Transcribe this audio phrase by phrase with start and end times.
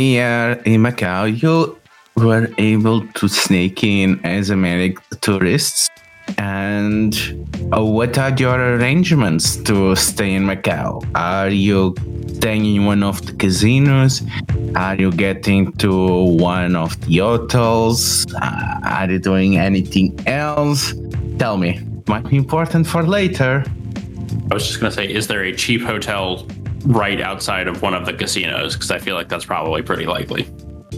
[0.00, 1.78] we are in Macau, you
[2.16, 5.90] were able to sneak in as American tourists.
[6.38, 7.12] And
[7.76, 11.04] uh, what are your arrangements to stay in Macau?
[11.14, 11.94] Are you
[12.36, 14.22] staying in one of the casinos?
[14.74, 15.92] Are you getting to
[16.54, 18.00] one of the hotels?
[18.34, 20.94] Uh, are you doing anything else?
[21.38, 21.78] Tell me.
[22.06, 23.64] Might be important for later.
[24.50, 26.46] I was just going to say, is there a cheap hotel
[26.86, 28.74] right outside of one of the casinos?
[28.74, 30.48] Because I feel like that's probably pretty likely.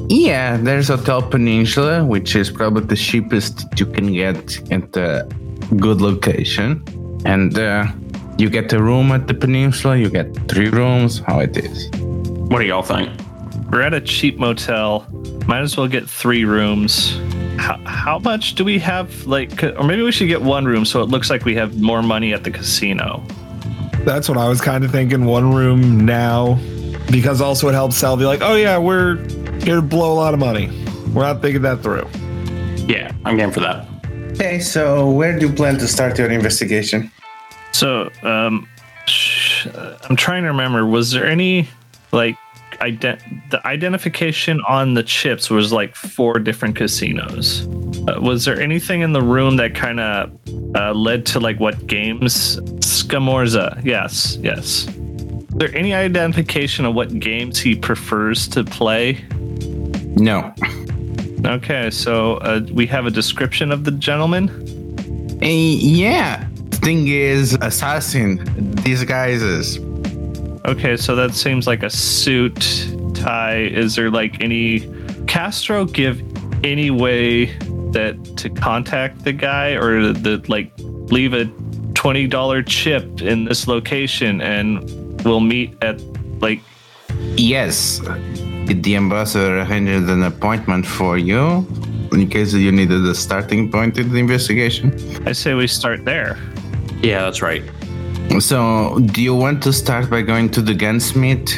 [0.08, 5.28] Yeah, there's Hotel Peninsula, which is probably the cheapest you can get at a
[5.76, 6.82] good location.
[7.24, 7.86] And uh,
[8.38, 11.88] you get a room at the Peninsula, you get three rooms, how it is.
[11.96, 13.10] What do y'all think?
[13.70, 15.06] We're at a cheap motel.
[15.46, 17.18] Might as well get three rooms.
[17.58, 19.26] How, how much do we have?
[19.26, 22.02] Like, or maybe we should get one room so it looks like we have more
[22.02, 23.24] money at the casino.
[24.04, 25.24] That's what I was kind of thinking.
[25.24, 26.54] One room now,
[27.10, 28.16] because also it helps sell.
[28.16, 29.16] be like, oh yeah, we're
[29.60, 30.68] here to blow a lot of money.
[31.12, 32.08] We're not thinking that through.
[32.86, 33.86] Yeah, I'm game for that.
[34.32, 37.12] Okay, so where do you plan to start your investigation?
[37.70, 38.68] So, um,
[39.06, 39.66] sh-
[40.08, 40.84] I'm trying to remember.
[40.86, 41.68] Was there any
[42.10, 42.36] like
[42.80, 47.66] ident- the identification on the chips was like four different casinos?
[48.08, 50.32] Uh, was there anything in the room that kind of
[50.74, 52.56] uh, led to like what games?
[52.80, 53.80] Scamorza.
[53.84, 54.88] Yes, yes.
[54.88, 59.24] Is there any identification of what games he prefers to play?
[60.16, 60.52] No.
[61.44, 64.48] Okay, so uh, we have a description of the gentleman.
[65.42, 66.48] Uh, yeah.
[66.70, 68.44] Thing is, assassin
[68.82, 69.78] disguises.
[70.64, 73.58] Okay, so that seems like a suit tie.
[73.58, 74.88] Is there like any
[75.26, 76.20] Castro give
[76.64, 77.46] any way
[77.92, 80.72] that to contact the guy or the like
[81.10, 81.46] leave a
[81.94, 86.00] twenty dollar chip in this location and we'll meet at
[86.40, 86.60] like
[87.36, 88.00] Yes.
[88.66, 91.66] The ambassador arranged an appointment for you
[92.12, 94.92] in case you needed a starting point in the investigation.
[95.26, 96.38] I say we start there.
[97.02, 97.62] Yeah, that's right.
[98.38, 101.50] So, do you want to start by going to the gunsmith?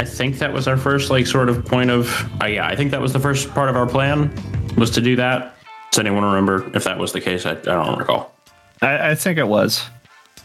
[0.00, 2.08] I think that was our first, like, sort of point of.
[2.40, 4.32] Uh, yeah, I think that was the first part of our plan
[4.76, 5.54] was to do that.
[5.90, 7.44] Does anyone remember if that was the case?
[7.46, 8.34] I, I don't recall.
[8.80, 9.84] I, I think it was.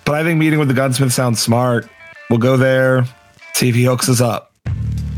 [0.06, 1.90] But I think meeting with the gunsmith sounds smart.
[2.30, 3.06] We'll go there,
[3.54, 4.52] see if he hooks us up.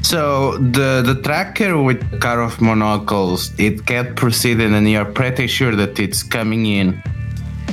[0.02, 5.76] So the the tracker with car of monocles, it kept proceeding, and you're pretty sure
[5.76, 7.04] that it's coming in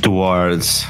[0.03, 0.83] towards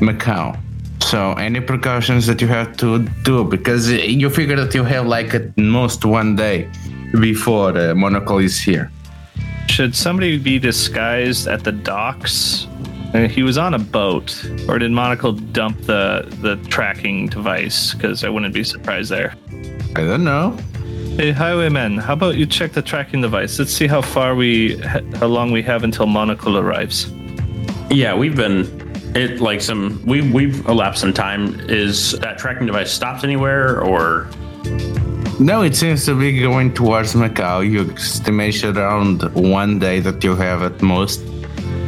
[0.00, 0.58] Macau.
[1.00, 5.34] So any precautions that you have to do because you figure that you have like
[5.34, 6.70] at most one day
[7.20, 8.90] before the monocle is here.
[9.68, 12.66] Should somebody be disguised at the docks?
[13.12, 17.94] Uh, He was on a boat, or did Monocle dump the the tracking device?
[17.94, 19.34] Because I wouldn't be surprised there.
[19.96, 20.56] I don't know.
[21.16, 23.58] Hey, highwayman, how about you check the tracking device?
[23.58, 24.76] Let's see how far we,
[25.20, 27.08] how long we have until Monocle arrives.
[27.88, 28.66] Yeah, we've been
[29.14, 31.60] it like some we we've elapsed some time.
[31.68, 34.28] Is that tracking device stopped anywhere or
[35.40, 37.68] No, it seems to be going towards Macau.
[37.68, 41.20] You estimate around one day that you have at most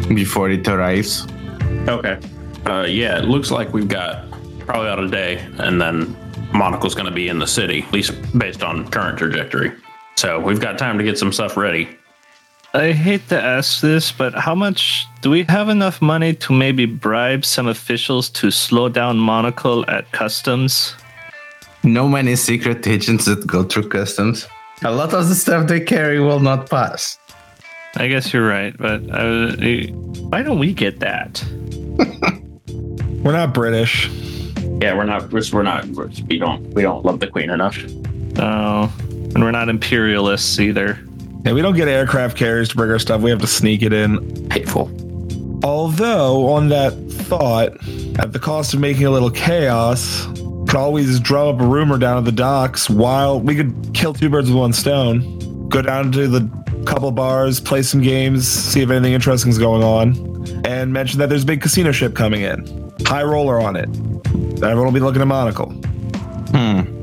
[0.08, 1.26] before it arrives.
[1.88, 2.18] okay?
[2.66, 4.28] Uh, yeah, it looks like we've got
[4.60, 6.16] probably about a day, and then
[6.52, 9.72] Monocle's going to be in the city, at least based on current trajectory.
[10.16, 11.88] So we've got time to get some stuff ready.
[12.74, 16.84] I hate to ask this, but how much do we have enough money to maybe
[16.84, 20.96] bribe some officials to slow down Monocle at customs?
[21.86, 24.48] No many secret agents that go through customs.
[24.82, 27.16] A lot of the stuff they carry will not pass.
[27.96, 29.52] I guess you're right, but uh,
[30.28, 31.42] why don't we get that?
[33.22, 34.10] We're not British.
[34.80, 35.32] Yeah, we're not.
[35.32, 35.86] We're, we're not.
[35.86, 36.62] We're, we don't.
[36.74, 37.78] We don't love the queen enough.
[38.38, 40.90] Oh, and we're not imperialists either.
[41.44, 43.22] And we don't get aircraft carriers to bring our stuff.
[43.22, 44.50] We have to sneak it in.
[44.50, 44.90] Hateful.
[45.64, 47.72] Although, on that thought,
[48.18, 50.26] at the cost of making a little chaos,
[50.66, 54.28] could always drum up a rumor down at the docks while we could kill two
[54.28, 55.68] birds with one stone.
[55.68, 56.48] Go down to the
[56.86, 61.28] couple bars, play some games, see if anything interesting is going on, and mention that
[61.28, 62.92] there's a big casino ship coming in.
[63.04, 63.88] High roller on it.
[64.62, 65.70] Everyone will be looking at Monocle.
[66.52, 66.96] Hmm.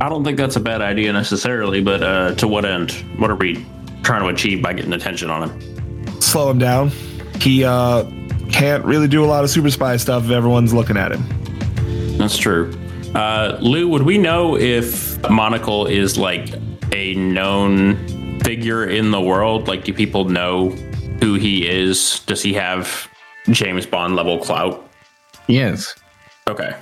[0.00, 2.92] I don't think that's a bad idea necessarily, but uh, to what end?
[3.18, 3.64] What are we
[4.02, 6.20] trying to achieve by getting attention on him?
[6.20, 6.88] Slow him down.
[7.40, 8.04] He uh,
[8.50, 11.22] can't really do a lot of super spy stuff if everyone's looking at him.
[12.18, 12.72] That's true.
[13.14, 16.54] Uh, Lou, would we know if Monocle is like
[16.92, 17.96] a known
[18.40, 19.68] figure in the world?
[19.68, 20.70] Like, do people know
[21.20, 22.20] who he is?
[22.20, 23.08] Does he have
[23.50, 24.88] James Bond level clout?
[25.46, 25.94] Yes.
[26.48, 26.74] Okay.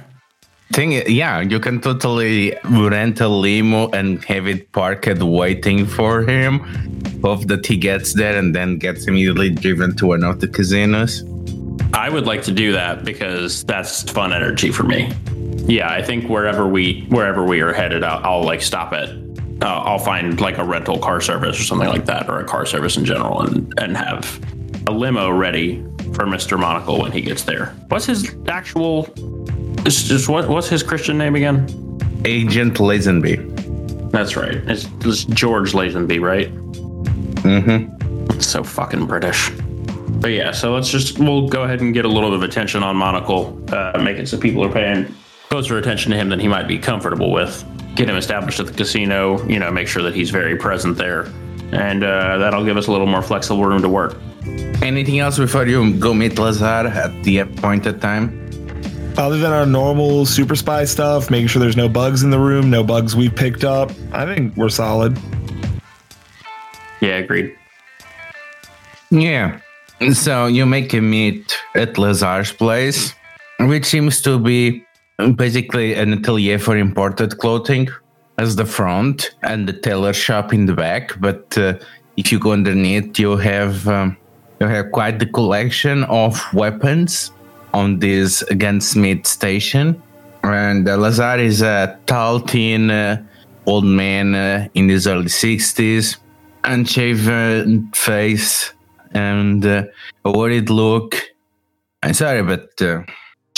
[0.73, 6.61] Thing, yeah, you can totally rent a limo and have it parked waiting for him.
[7.23, 11.25] Hope that he gets there and then gets immediately driven to one of the casinos.
[11.93, 15.13] I would like to do that because that's fun energy for me.
[15.67, 19.09] Yeah, I think wherever we wherever we are headed, I'll, I'll like stop at.
[19.63, 22.67] Uh, I'll find like a rental car service or something like that, or a car
[22.67, 24.41] service in general, and and have
[24.87, 25.85] a limo ready
[26.15, 27.67] for Mister Monocle when he gets there.
[27.89, 29.09] What's his actual?
[29.87, 31.67] Is, is what what's his Christian name again?
[32.25, 34.11] Agent Lazenby.
[34.11, 34.55] That's right.
[34.55, 36.53] It's, it's George Lazenby, right?
[37.45, 38.41] Mm-hmm.
[38.41, 39.51] So fucking British.
[40.21, 42.83] But yeah, so let's just we'll go ahead and get a little bit of attention
[42.83, 45.15] on Monocle, uh, make it so people are paying
[45.51, 47.65] closer attention to him than he might be comfortable with.
[47.97, 51.27] Get him established at the casino, you know, make sure that he's very present there,
[51.73, 54.17] and uh, that'll give us a little more flexible room to work.
[54.81, 58.37] Anything else before you go meet Lazar at the appointed time?
[59.19, 62.71] Other than our normal super spy stuff, making sure there's no bugs in the room,
[62.71, 65.19] no bugs we've picked up, I think we're solid.
[67.01, 67.57] Yeah, agreed.
[69.11, 69.59] Yeah.
[70.13, 73.15] So you make a meet at Lazar's place,
[73.59, 74.87] which seems to be
[75.37, 77.89] basically an atelier for imported clothing
[78.39, 81.19] as the front and the tailor shop in the back.
[81.21, 81.75] But uh,
[82.17, 84.17] if you go underneath, you have um,
[84.61, 87.33] you have quite the collection of weapons
[87.73, 90.03] on this gunsmith station.
[90.43, 93.23] And uh, Lazar is a tall, thin, uh,
[93.67, 96.17] old man uh, in his early sixties,
[96.65, 98.73] unshaven face,
[99.13, 99.85] and uh,
[100.25, 101.17] a worried look.
[102.03, 103.03] I'm sorry, but uh,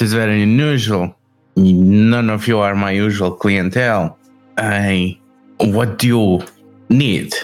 [0.00, 1.14] it's very unusual.
[1.56, 4.18] None of you are my usual clientele.
[4.56, 5.18] I,
[5.58, 6.46] what do you
[6.88, 7.34] need?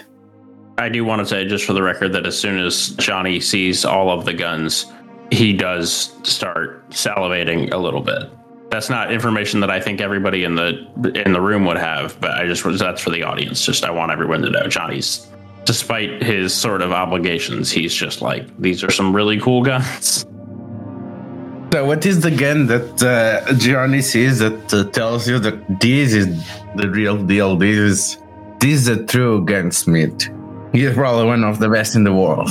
[0.78, 3.84] I do want to say, just for the record, that as soon as Johnny sees
[3.84, 4.86] all of the guns,
[5.30, 8.30] he does start salivating a little bit.
[8.70, 10.86] That's not information that I think everybody in the
[11.24, 13.64] in the room would have, but I just that's for the audience.
[13.64, 15.26] Just I want everyone to know Johnny's,
[15.64, 20.26] despite his sort of obligations, he's just like these are some really cool guns.
[21.70, 26.14] So, what is the gun that uh, Johnny sees that uh, tells you that this
[26.14, 26.26] is
[26.76, 27.56] the real deal?
[27.56, 28.18] This is
[28.58, 30.30] this is a true gunsmith.
[30.72, 32.48] He's probably one of the best in the world.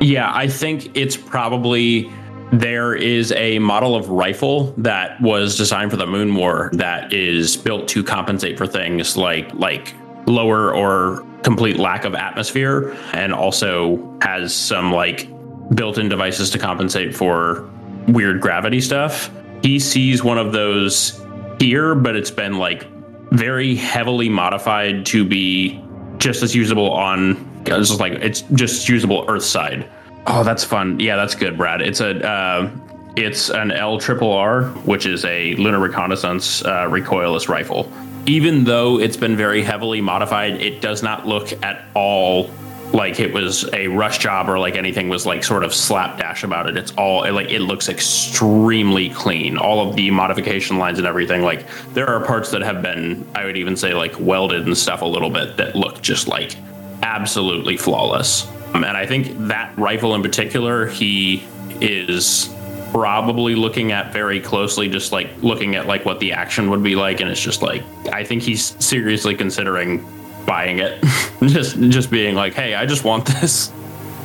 [0.00, 2.10] Yeah, I think it's probably
[2.50, 7.56] there is a model of rifle that was designed for the Moon War that is
[7.56, 9.94] built to compensate for things like like
[10.26, 15.28] lower or complete lack of atmosphere and also has some like
[15.74, 17.70] built-in devices to compensate for
[18.08, 19.30] weird gravity stuff.
[19.62, 21.20] He sees one of those
[21.60, 22.86] here, but it's been like
[23.30, 25.82] very heavily modified to be
[26.18, 29.88] just as usable on it's just like it's just usable earth side.
[30.26, 30.98] Oh, that's fun.
[31.00, 31.82] Yeah, that's good, Brad.
[31.82, 32.70] It's a uh,
[33.16, 37.92] it's an L triple R, which is a lunar reconnaissance uh, recoilless rifle.
[38.26, 42.50] Even though it's been very heavily modified, it does not look at all
[42.92, 46.68] like it was a rush job or like anything was like sort of slapdash about
[46.68, 46.76] it.
[46.76, 49.58] It's all it, like it looks extremely clean.
[49.58, 51.42] All of the modification lines and everything.
[51.42, 55.02] Like there are parts that have been, I would even say, like welded and stuff
[55.02, 56.56] a little bit that look just like
[57.02, 58.46] absolutely flawless.
[58.74, 61.42] Um, and I think that rifle in particular, he
[61.80, 62.54] is
[62.90, 66.96] probably looking at very closely, just like looking at like what the action would be
[66.96, 70.06] like, and it's just like I think he's seriously considering
[70.48, 71.04] buying it.
[71.46, 73.70] just just being like, hey, I just want this.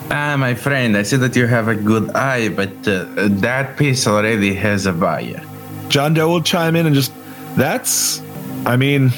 [0.09, 3.05] Ah, my friend, I see that you have a good eye, but uh,
[3.41, 5.41] that piece already has a buyer.
[5.87, 7.13] John Doe will chime in and just,
[7.55, 8.21] that's,
[8.65, 9.11] I mean,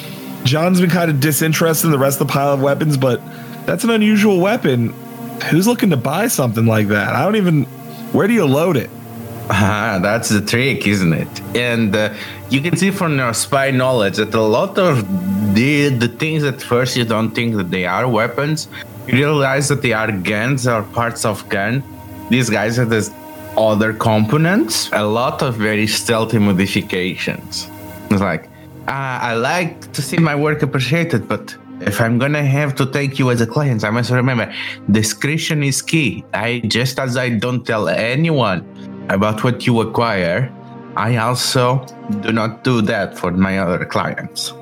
[0.44, 3.20] John's been kind of disinterested in the rest of the pile of weapons, but
[3.66, 4.90] that's an unusual weapon.
[5.50, 7.14] Who's looking to buy something like that?
[7.14, 7.64] I don't even,
[8.12, 8.90] where do you load it?
[9.48, 11.56] Ah, that's the trick, isn't it?
[11.56, 12.14] And uh,
[12.50, 15.04] you can see from your spy knowledge that a lot of
[15.54, 18.68] the the things at first you don't think that they are weapons,
[19.06, 21.82] you realize that they are guns or parts of gun.
[22.28, 23.10] These guys have this
[23.56, 27.68] other components, a lot of very stealthy modifications.
[28.10, 28.50] It's like,
[28.88, 33.18] uh, I like to see my work appreciated, but if I'm gonna have to take
[33.18, 34.52] you as a client, I must remember
[34.90, 36.24] discretion is key.
[36.34, 38.64] I just as I don't tell anyone
[39.08, 40.52] about what you acquire,
[40.96, 41.84] I also
[42.20, 44.52] do not do that for my other clients.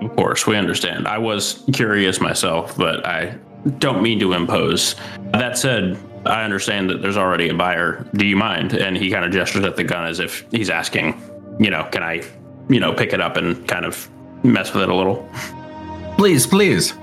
[0.00, 1.06] Of course, we understand.
[1.06, 3.38] I was curious myself, but I
[3.78, 4.96] don't mean to impose.
[5.32, 8.04] That said, I understand that there's already a buyer.
[8.14, 8.74] Do you mind?
[8.74, 11.20] And he kind of gestures at the gun as if he's asking,
[11.60, 12.22] you know, can I,
[12.68, 14.10] you know, pick it up and kind of
[14.44, 15.28] mess with it a little?
[16.16, 16.94] Please, please.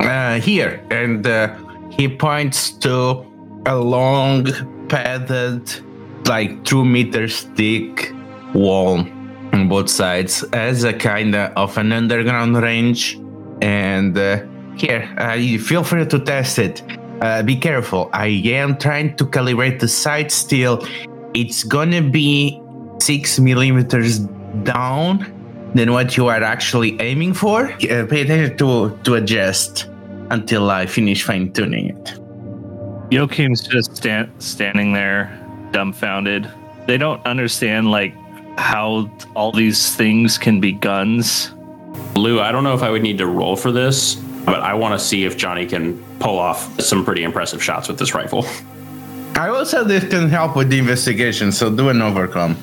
[0.00, 0.84] Uh, here.
[0.90, 1.56] And uh,
[1.90, 3.26] he points to
[3.66, 4.46] a long,
[4.88, 5.70] padded,
[6.26, 8.12] like two meters thick
[8.54, 9.00] wall
[9.52, 13.18] on both sides as a kind of an underground range.
[13.60, 14.44] And uh,
[14.76, 16.82] here, uh, you feel free to test it.
[17.20, 18.10] Uh, be careful.
[18.12, 20.86] I am trying to calibrate the sight still.
[21.34, 22.60] It's gonna be
[23.00, 24.18] six millimeters
[24.64, 27.72] down than what you are actually aiming for.
[27.72, 29.88] Uh, pay attention to, to adjust
[30.30, 32.18] until I finish fine tuning it.
[33.10, 35.38] Joachim's just stand, standing there,
[35.72, 36.50] dumbfounded.
[36.86, 38.14] They don't understand like
[38.58, 41.52] how all these things can be guns.
[42.14, 44.98] Lou, I don't know if I would need to roll for this, but I want
[44.98, 48.46] to see if Johnny can pull off some pretty impressive shots with this rifle.
[49.34, 52.56] I also this can help with the investigation, so do an overcome.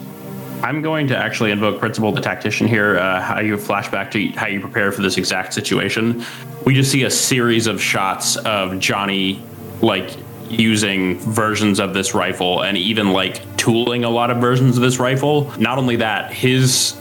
[0.61, 2.97] I'm going to actually invoke Principle the Tactician here.
[2.97, 6.23] Uh, how you flashback to how you prepare for this exact situation.
[6.65, 9.41] We just see a series of shots of Johnny,
[9.81, 10.11] like
[10.49, 14.99] using versions of this rifle and even like tooling a lot of versions of this
[14.99, 15.51] rifle.
[15.59, 16.97] Not only that, his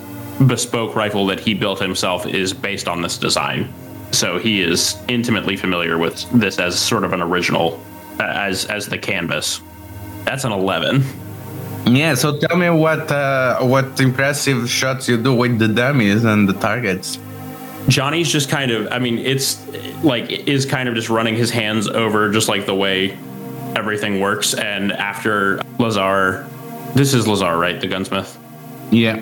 [0.46, 3.72] bespoke rifle that he built himself is based on this design.
[4.12, 7.82] So he is intimately familiar with this as sort of an original,
[8.20, 9.60] as as the canvas.
[10.24, 11.04] That's an 11.
[11.86, 16.48] Yeah, so tell me what uh, what impressive shots you do with the dummies and
[16.48, 17.18] the targets.
[17.88, 19.66] Johnny's just kind of, I mean, it's
[20.04, 23.16] like is kind of just running his hands over just like the way
[23.78, 24.54] everything works.
[24.54, 26.46] And after Lazar,
[26.94, 27.80] this is Lazar, right?
[27.80, 28.36] The gunsmith.
[28.90, 29.16] Yeah.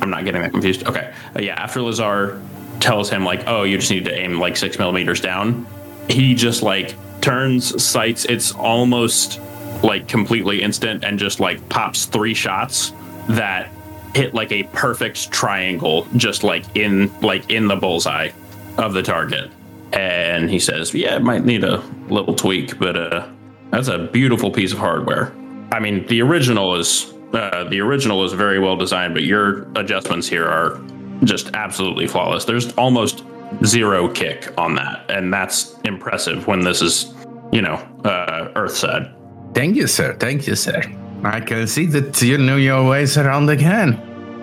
[0.00, 0.86] I'm not getting that confused.
[0.86, 1.12] Okay.
[1.34, 1.54] Uh, yeah.
[1.54, 2.40] After Lazar
[2.80, 5.66] tells him like, oh, you just need to aim like six millimeters down,
[6.08, 8.26] he just like turns sights.
[8.26, 9.40] It's almost
[9.82, 12.92] like completely instant and just like pops three shots
[13.28, 13.70] that
[14.14, 18.30] hit like a perfect triangle just like in like in the bullseye
[18.78, 19.50] of the target
[19.92, 23.26] and he says yeah it might need a little tweak but uh
[23.74, 25.32] that's a beautiful piece of hardware
[25.72, 30.28] i mean the original is uh, the original is very well designed but your adjustments
[30.28, 30.80] here are
[31.24, 33.24] just absolutely flawless there's almost
[33.64, 37.14] zero kick on that and that's impressive when this is
[37.52, 39.14] you know uh earth side
[39.54, 40.16] Thank you, sir.
[40.18, 40.82] Thank you, sir.
[41.22, 43.94] I can see that you know your ways around again.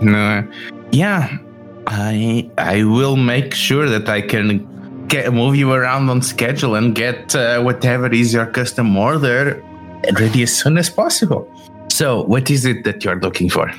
[0.02, 0.44] Uh,
[0.92, 1.38] yeah,
[1.86, 4.50] I I will make sure that I can
[5.12, 9.64] get move you around on schedule and get uh, whatever is your custom order
[10.20, 11.46] ready as soon as possible.
[11.90, 13.72] So, what is it that you're looking for?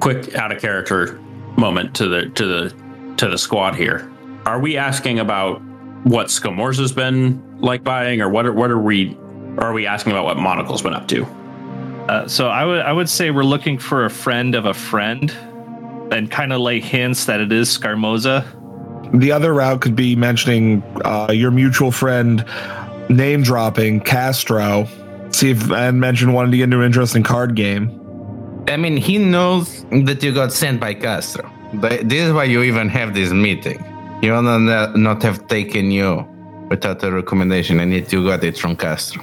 [0.00, 1.18] quick out of character
[1.56, 4.10] moment to the to the to the squad here.
[4.44, 5.60] Are we asking about
[6.04, 9.16] what Scamorza's been like buying, or what are what are we?
[9.56, 11.24] Or are we asking about what Monocle's been up to?
[11.24, 15.30] Uh, so I would I would say we're looking for a friend of a friend,
[16.12, 18.44] and kind of lay hints that it is Scamorza.
[19.14, 22.44] The other route could be mentioning uh, your mutual friend,
[23.08, 24.88] name dropping Castro.
[25.30, 28.00] See if and mention wanting to get into an interesting card game.
[28.68, 31.50] I mean, he knows that you got sent by Castro.
[31.74, 33.78] But this is why you even have this meeting.
[34.20, 36.26] He would not not have taken you
[36.70, 39.22] without a recommendation, and yet you got it from Castro.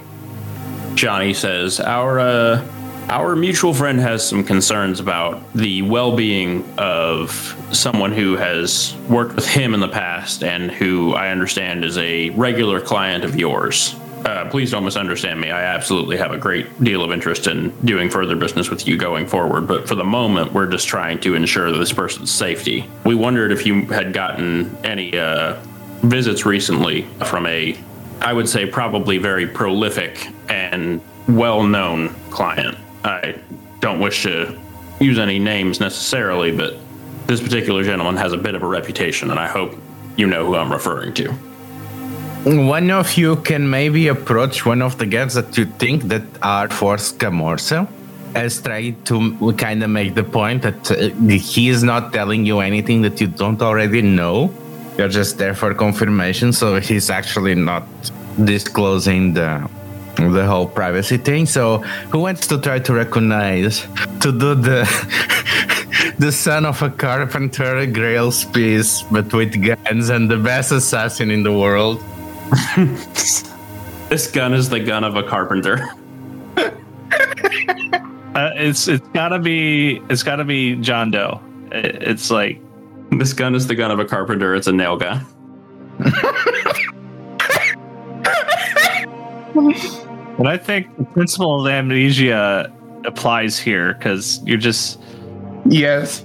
[0.94, 2.64] Johnny says our uh,
[3.08, 7.30] our mutual friend has some concerns about the well-being of
[7.72, 12.30] someone who has worked with him in the past and who I understand is a
[12.30, 13.94] regular client of yours.
[14.24, 15.50] Uh, please don't misunderstand me.
[15.50, 19.26] I absolutely have a great deal of interest in doing further business with you going
[19.26, 22.88] forward, but for the moment, we're just trying to ensure this person's safety.
[23.04, 25.60] We wondered if you had gotten any uh,
[26.00, 27.76] visits recently from a,
[28.22, 32.78] I would say, probably very prolific and well known client.
[33.04, 33.38] I
[33.80, 34.58] don't wish to
[35.00, 36.76] use any names necessarily, but
[37.26, 39.76] this particular gentleman has a bit of a reputation, and I hope
[40.16, 41.32] you know who I'm referring to.
[42.44, 46.68] One of you can maybe approach one of the guys that you think that are
[46.68, 47.88] for Scamorza
[48.34, 52.60] as try to kind of make the point that uh, he is not telling you
[52.60, 54.52] anything that you don't already know.
[54.98, 57.84] You're just there for confirmation, so he's actually not
[58.44, 59.68] disclosing the
[60.16, 61.46] the whole privacy thing.
[61.46, 61.78] So
[62.10, 63.80] who wants to try to recognize
[64.20, 64.86] to do the
[66.18, 71.42] the son of a carpenter grail's piece, but with guns and the best assassin in
[71.42, 72.02] the world?
[74.10, 75.88] This gun is the gun of a carpenter.
[78.34, 81.40] Uh, it's it's gotta be it's gotta be John Doe.
[81.70, 82.58] It- It's like
[83.12, 84.56] This gun is the gun of a carpenter.
[84.56, 85.24] It's a nail gun.
[90.38, 92.72] And I think the principle of amnesia
[93.04, 95.00] applies here because you're just,
[95.66, 96.24] Yes.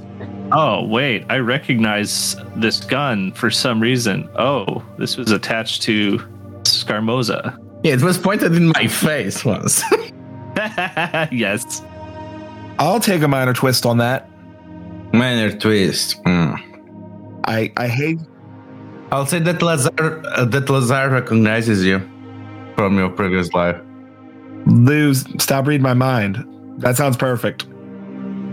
[0.51, 4.29] oh, wait, I recognize this gun for some reason.
[4.37, 6.17] Oh, this was attached to
[6.63, 7.57] Scamorza.
[7.83, 9.83] Yeah, it was pointed in my face once.
[11.31, 11.81] yes.
[12.79, 14.29] I'll take a minor twist on that.
[15.13, 16.17] Minor twist.
[16.25, 16.53] Hmm.
[17.45, 18.19] I I hate
[19.11, 21.99] I'll say that Lazar uh, that Lazar recognizes you
[22.75, 23.77] from your previous life.
[24.65, 25.25] Lose.
[25.41, 26.45] Stop reading my mind.
[26.79, 27.65] That sounds perfect.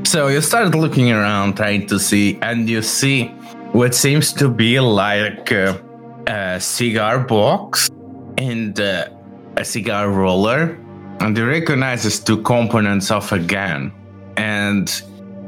[0.05, 3.27] So you start looking around, trying to see, and you see
[3.73, 5.79] what seems to be like uh,
[6.27, 7.91] a cigar box
[8.39, 9.09] and uh,
[9.57, 10.79] a cigar roller,
[11.21, 13.93] and you recognize two components of a gun.
[14.37, 14.89] And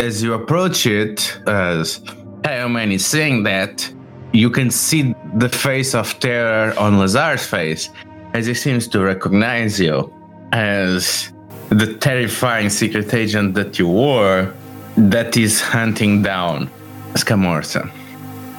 [0.00, 2.00] as you approach it, as
[2.42, 3.92] Tayoman is saying that,
[4.32, 7.90] you can see the face of terror on Lazar's face,
[8.34, 10.12] as he seems to recognize you
[10.52, 11.32] as
[11.70, 14.52] the terrifying secret agent that you were
[14.96, 16.70] that is hunting down
[17.14, 17.90] Scamorza.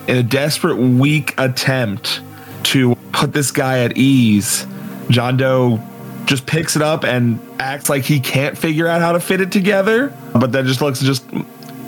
[0.08, 2.22] In a desperate, weak attempt
[2.64, 4.66] to put this guy at ease,
[5.10, 5.80] John Doe
[6.26, 9.52] just picks it up and acts like he can't figure out how to fit it
[9.52, 10.14] together.
[10.34, 11.26] But then just looks just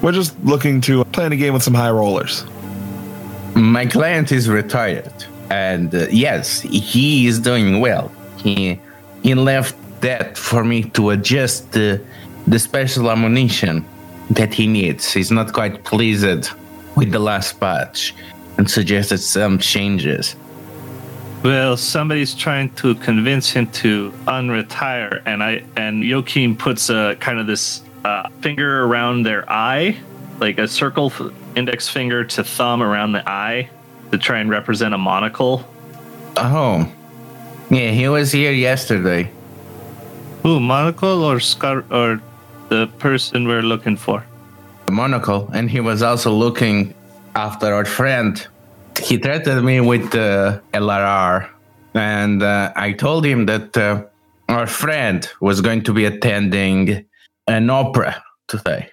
[0.02, 2.44] we're just looking to play a game with some high rollers.
[3.56, 5.14] My client is retired,
[5.50, 8.12] and uh, yes, he is doing well.
[8.38, 8.80] He
[9.22, 12.02] he left that for me to adjust the
[12.48, 13.86] the special ammunition
[14.32, 15.14] that he needs.
[15.14, 16.52] He's not quite pleased
[16.96, 18.14] with the last patch
[18.58, 20.36] and suggested some changes.
[21.44, 27.40] Well, somebody's trying to convince him to unretire, and I and Joachim puts a kind
[27.40, 29.98] of this uh, finger around their eye,
[30.40, 33.70] like a circle f- index finger to thumb around the eye
[34.12, 35.66] to try and represent a monocle.
[36.38, 36.92] Oh,
[37.72, 39.32] yeah, he was here yesterday.
[40.46, 42.20] Ooh, monocle or scar or
[42.70, 44.26] the person we're looking for.
[44.88, 46.94] a monocle, and he was also looking
[47.36, 48.48] after our friend.
[49.00, 51.48] He threatened me with the LRR,
[51.94, 54.04] and uh, I told him that uh,
[54.50, 57.06] our friend was going to be attending
[57.48, 58.90] an opera today.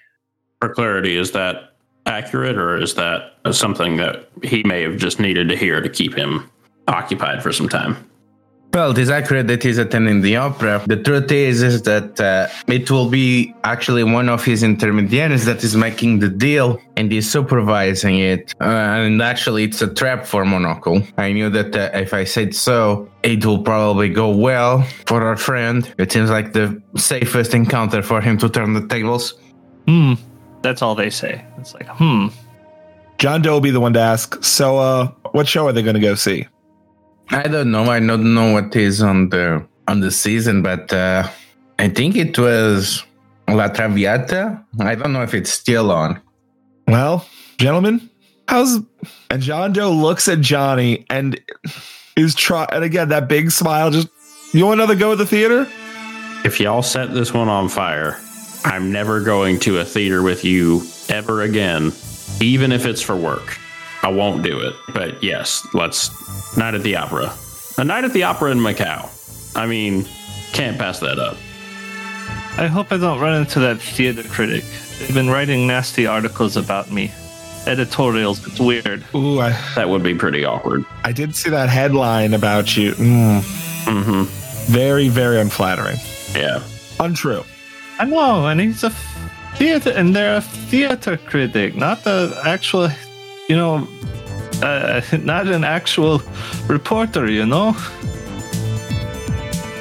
[0.61, 5.49] For clarity, is that accurate or is that something that he may have just needed
[5.49, 6.51] to hear to keep him
[6.89, 7.97] occupied for some time?
[8.75, 10.83] Well, it is accurate that he's attending the opera.
[10.87, 15.65] The truth is, is that uh, it will be actually one of his intermediaries that
[15.65, 18.55] is making the deal and is supervising it.
[18.61, 21.03] Uh, and actually, it's a trap for Monocle.
[21.17, 25.37] I knew that uh, if I said so, it will probably go well for our
[25.37, 25.91] friend.
[25.97, 29.35] It seems like the safest encounter for him to turn the tables.
[29.87, 30.15] Hmm.
[30.61, 31.43] That's all they say.
[31.59, 32.27] It's like, hmm.
[33.17, 34.45] John Doe will be the one to ask.
[34.45, 36.47] So, uh, what show are they going to go see?
[37.31, 37.85] I don't know.
[37.85, 41.29] I don't know what is on the on the season, but uh,
[41.79, 43.05] I think it was
[43.49, 44.65] La Traviata.
[44.81, 46.21] I don't know if it's still on.
[46.87, 47.27] Well,
[47.59, 48.09] gentlemen,
[48.49, 48.79] how's
[49.31, 51.41] and John Doe looks at Johnny and
[52.17, 53.91] is try and again that big smile.
[53.91, 54.09] Just
[54.53, 55.67] you want another go at the theater?
[56.45, 58.19] If y'all set this one on fire,
[58.65, 61.93] I'm never going to a theater with you ever again,
[62.41, 63.59] even if it's for work.
[64.09, 64.75] I won't do it.
[64.95, 67.31] But yes, let's night at the opera.
[67.77, 69.11] A night at the opera in Macau.
[69.55, 70.07] I mean,
[70.53, 71.37] can't pass that up.
[72.57, 74.65] I hope I don't run into that theater critic.
[74.99, 77.13] They've been writing nasty articles about me.
[77.67, 78.47] Editorials.
[78.47, 79.05] It's weird.
[79.15, 80.87] Ooh, I, That would be pretty awkward.
[81.05, 82.93] I did see that headline about you.
[82.93, 83.43] Mm,
[83.85, 84.25] hmm
[84.69, 85.97] very, very unflattering.
[86.35, 86.63] Yeah.
[87.01, 87.43] Untrue.
[87.99, 88.91] I know, and he's a
[89.57, 92.91] theater, and they're a theater critic, not the actual,
[93.49, 93.89] you know,
[94.63, 96.23] uh, not an actual
[96.69, 97.29] reporter.
[97.31, 97.75] You know.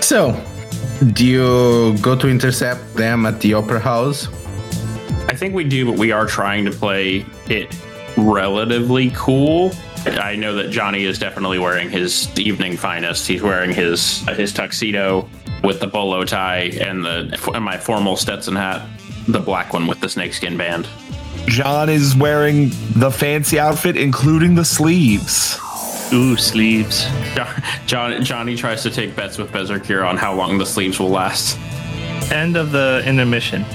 [0.01, 0.41] So,
[1.13, 4.27] do you go to intercept them at the opera house?
[5.30, 7.75] I think we do, but we are trying to play it
[8.15, 9.71] relatively cool.
[10.06, 13.27] I know that Johnny is definitely wearing his evening finest.
[13.27, 15.30] He's wearing his his tuxedo
[15.63, 18.88] with the bolo tie and the and my formal Stetson hat,
[19.27, 20.88] the black one with the snakeskin band.
[21.47, 25.57] John is wearing the fancy outfit, including the sleeves.
[26.13, 27.05] Ooh, sleeves.
[27.86, 31.57] John, Johnny tries to take bets with Berzerkir on how long the sleeves will last.
[32.31, 33.65] End of the intermission.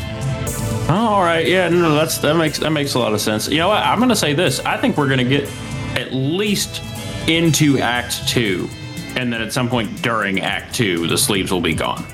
[0.89, 3.49] Oh, all right, yeah, no, no, that's that makes that makes a lot of sense.
[3.49, 3.83] You know what?
[3.83, 4.61] I'm gonna say this.
[4.61, 5.49] I think we're gonna get
[5.97, 6.83] at least
[7.29, 8.69] into Act Two,
[9.17, 12.05] and then at some point during Act Two, the sleeves will be gone.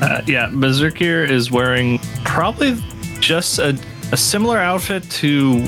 [0.00, 2.76] Uh, yeah, Berzerkir is wearing probably
[3.20, 3.76] just a,
[4.12, 5.60] a similar outfit to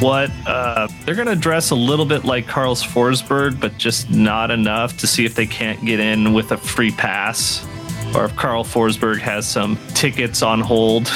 [0.00, 4.50] what uh, they're going to dress a little bit like Carl's Forsberg, but just not
[4.50, 7.64] enough to see if they can't get in with a free pass
[8.14, 11.10] or if Carl Forsberg has some tickets on hold.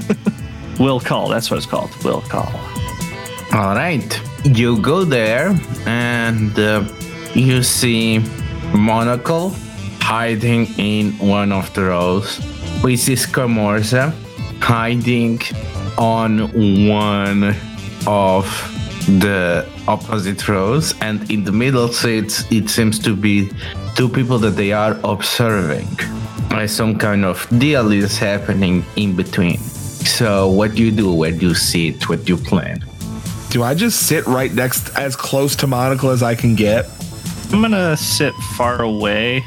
[0.78, 1.28] Will call.
[1.28, 1.90] That's what it's called.
[2.04, 2.52] Will call.
[3.52, 4.20] All right.
[4.44, 6.84] You go there and uh,
[7.34, 8.18] you see
[8.74, 9.54] Monocle
[10.00, 12.40] hiding in one of the rows.
[12.82, 14.12] We see Scamorza
[14.60, 15.40] hiding
[15.98, 17.54] on one
[18.06, 18.46] of
[19.20, 23.50] the opposite rows, and in the middle seats, it seems to be
[23.94, 25.88] two people that they are observing.
[26.50, 29.58] Like some kind of deal is happening in between.
[29.58, 31.12] So, what do you do?
[31.12, 32.08] Where do you sit?
[32.08, 32.84] What do you plan?
[33.50, 36.86] Do I just sit right next, as close to Monocle as I can get?
[37.52, 39.44] I'm gonna sit far away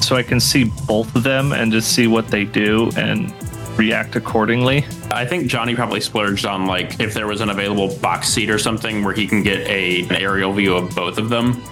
[0.00, 3.32] so I can see both of them and just see what they do and
[3.76, 4.84] react accordingly.
[5.10, 8.58] I think Johnny probably splurged on like if there was an available box seat or
[8.58, 11.62] something where he can get a an aerial view of both of them.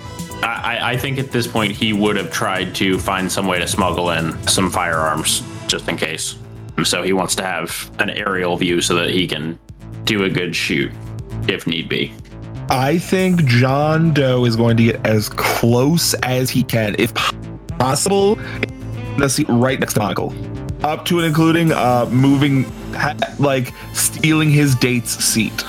[0.43, 3.67] I, I think at this point he would have tried to find some way to
[3.67, 6.37] smuggle in some firearms just in case.
[6.83, 9.59] So he wants to have an aerial view so that he can
[10.05, 10.93] do a good shoot
[11.49, 12.13] if need be.
[12.69, 17.13] I think John Doe is going to get as close as he can, if
[17.79, 18.37] possible.
[19.19, 20.31] The seat right next to Monocle,
[20.85, 25.65] up to and including uh, moving, ha- like stealing his date's seat.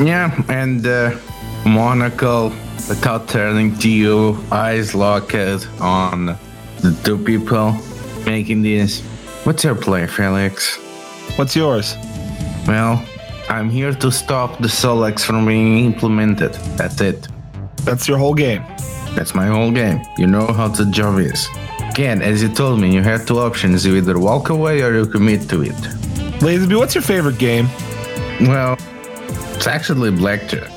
[0.00, 1.18] Yeah, and uh,
[1.66, 2.50] Monocle,
[2.88, 5.34] without turning to you, eyes locked
[5.80, 6.36] on
[6.80, 7.72] the two people
[8.26, 9.00] making this.
[9.44, 10.76] What's your play, Felix?
[11.36, 11.96] What's yours?
[12.66, 13.04] Well,
[13.48, 16.52] I'm here to stop the Solex from being implemented.
[16.76, 17.28] That's it.
[17.84, 18.62] That's your whole game.
[19.14, 20.00] That's my whole game.
[20.18, 21.46] You know how the job is.
[21.94, 23.86] Again, as you told me, you had two options.
[23.86, 25.76] You either walk away or you commit to it.
[26.42, 27.68] Lazenby, what's your favorite game?
[28.40, 28.76] Well,
[29.54, 30.72] it's actually blackjack.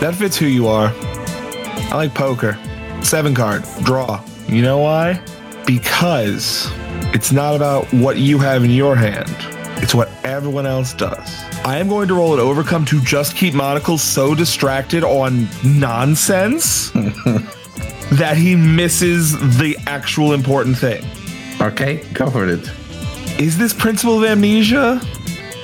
[0.00, 0.92] That fits who you are.
[0.96, 2.58] I like poker.
[3.02, 4.20] Seven card, draw.
[4.48, 5.22] You know why?
[5.64, 6.68] Because
[7.14, 9.30] it's not about what you have in your hand,
[9.80, 11.40] it's what everyone else does.
[11.64, 16.90] I am going to roll an overcome to just keep Monocle so distracted on nonsense
[18.12, 21.04] that he misses the actual important thing.
[21.60, 22.70] Okay, go for it.
[23.40, 25.00] Is this principle of amnesia?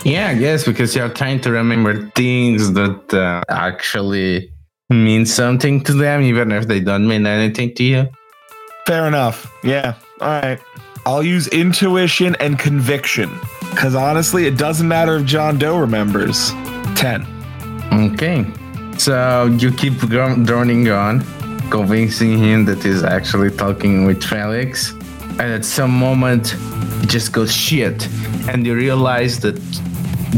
[0.05, 4.53] Yeah, I guess because you're trying to remember things that uh, actually
[4.89, 8.09] mean something to them, even if they don't mean anything to you.
[8.87, 9.53] Fair enough.
[9.63, 9.97] Yeah.
[10.21, 10.59] All right.
[11.05, 13.31] I'll use intuition and conviction.
[13.71, 16.51] Because honestly, it doesn't matter if John Doe remembers.
[16.97, 17.27] 10.
[17.93, 18.47] Okay.
[18.99, 21.21] So you keep droning on,
[21.71, 24.93] convincing him that he's actually talking with Felix.
[25.41, 26.49] And at some moment,
[27.01, 28.09] he just goes shit.
[28.49, 29.57] And you realize that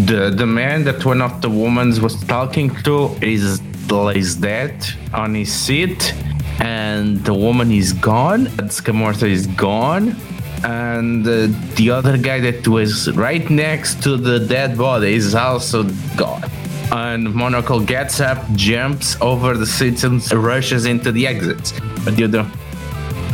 [0.09, 4.75] the the man that one of the women was talking to is lays dead
[5.12, 6.14] on his seat.
[6.61, 8.47] And the woman is gone.
[8.59, 10.16] And Scamorza is gone.
[10.62, 15.85] And uh, the other guy that was right next to the dead body is also
[16.16, 16.60] gone.
[16.92, 21.72] And Monocle gets up, jumps over the seats, and rushes into the exits.
[22.05, 22.44] What do you do?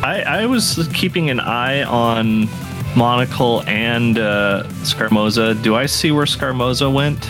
[0.02, 2.48] I, I was keeping an eye on
[2.96, 5.60] Monocle and uh, Scamorza.
[5.62, 7.24] Do I see where Scamorza went?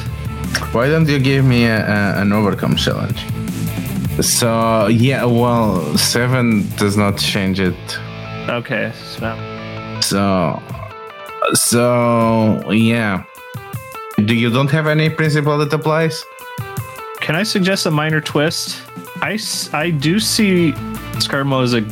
[0.73, 3.25] Why don't you give me a, a, an overcome challenge?
[4.21, 7.77] So yeah, well, seven does not change it.
[8.49, 10.62] Okay, so So,
[11.55, 13.25] so yeah.
[14.25, 16.25] Do you don't have any principle that applies?
[17.21, 18.81] can I suggest a minor twist?
[19.17, 19.37] I,
[19.73, 20.73] I do see
[21.19, 21.83] Scamorza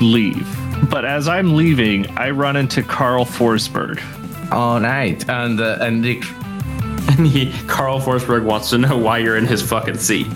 [0.00, 0.46] leave,
[0.88, 4.00] but as I'm leaving, I run into Carl Forsberg.
[4.52, 6.22] All right, and uh, and the,
[7.18, 10.28] And he, Carl Forsberg wants to know why you're in his fucking seat.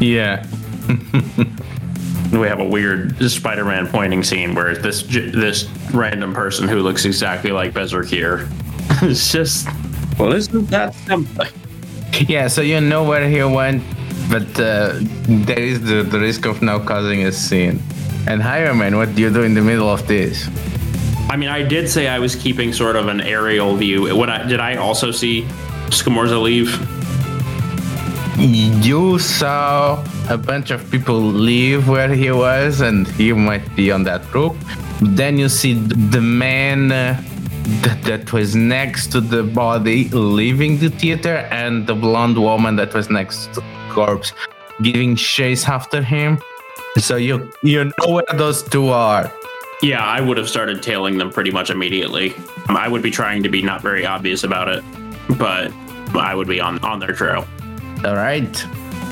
[0.00, 0.46] yeah,
[2.32, 7.52] We have a weird Spider-Man pointing scene where this this random person who looks exactly
[7.52, 8.48] like Berzerkir
[9.02, 9.68] is just
[10.18, 11.48] well, isn't that something?
[12.28, 12.48] yeah.
[12.48, 13.82] So you know where he went,
[14.30, 14.98] but uh,
[15.46, 17.82] there is the, the risk of now causing a scene.
[18.26, 20.48] And Highwayman, what do you do in the middle of this?
[21.28, 24.14] I mean, I did say I was keeping sort of an aerial view.
[24.16, 25.42] What I, did I also see
[25.88, 26.70] Scamorza leave?
[28.38, 34.04] You saw a bunch of people leave where he was, and he might be on
[34.04, 34.56] that group.
[35.00, 37.22] Then you see the man uh,
[37.82, 42.94] that, that was next to the body leaving the theater, and the blonde woman that
[42.94, 44.32] was next to the corpse
[44.82, 46.40] giving chase after him.
[46.98, 49.32] So you you know where those two are.
[49.82, 52.34] Yeah, I would have started tailing them pretty much immediately.
[52.68, 54.84] Um, I would be trying to be not very obvious about it,
[55.38, 55.72] but
[56.14, 57.46] I would be on on their trail.
[58.04, 58.54] All right.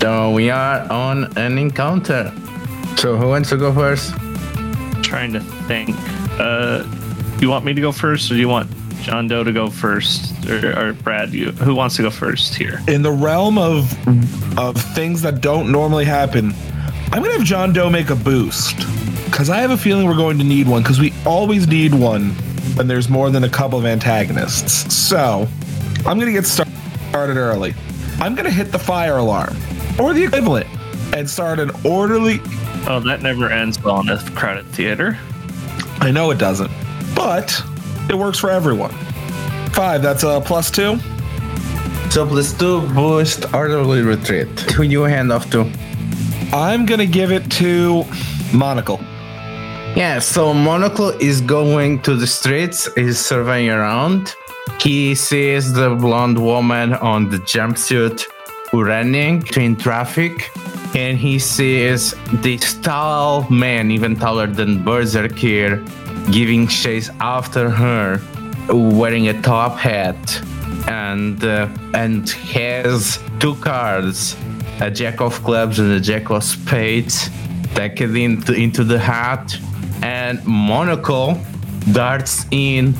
[0.00, 2.32] So we are on an encounter.
[2.96, 4.14] So who wants to go first?
[5.02, 5.96] Trying to think.
[6.38, 6.84] Uh,
[7.42, 8.70] you want me to go first, or do you want
[9.02, 11.32] John Doe to go first, or, or Brad?
[11.32, 12.80] You who wants to go first here?
[12.88, 13.92] In the realm of
[14.58, 16.54] of things that don't normally happen,
[17.12, 18.78] I'm gonna have John Doe make a boost.
[19.32, 22.30] Cause I have a feeling we're going to need one, because we always need one
[22.76, 24.94] when there's more than a couple of antagonists.
[24.94, 25.48] So
[26.06, 26.72] I'm gonna get started
[27.12, 27.74] started early.
[28.20, 29.54] I'm going to hit the fire alarm
[30.00, 30.66] or the equivalent
[31.14, 32.40] and start an orderly.
[32.88, 35.18] Oh, that never ends well in a crowded theater.
[36.00, 36.70] I know it doesn't,
[37.22, 37.48] but
[38.10, 38.90] it works for everyone.
[39.70, 40.98] Five, that's a plus two.
[42.10, 44.48] So plus two boost orderly retreat.
[44.74, 45.60] Who you hand off to?
[46.52, 48.04] I'm to give it to
[48.52, 48.98] Monocle.
[49.94, 54.34] Yeah, so Monocle is going to the streets, he's surveying around.
[54.80, 58.24] He sees the blonde woman on the jumpsuit
[58.72, 60.50] running in traffic,
[60.96, 62.14] and he sees
[62.46, 65.70] this tall man, even taller than Berzerkir,
[66.30, 68.20] giving chase after her,
[68.68, 70.42] wearing a top hat
[70.88, 74.36] and uh, and has two cards,
[74.80, 77.28] a jack of clubs and a jack of spades,
[77.74, 79.56] tacked into into the hat,
[80.02, 81.38] and Monocle
[81.92, 82.94] darts in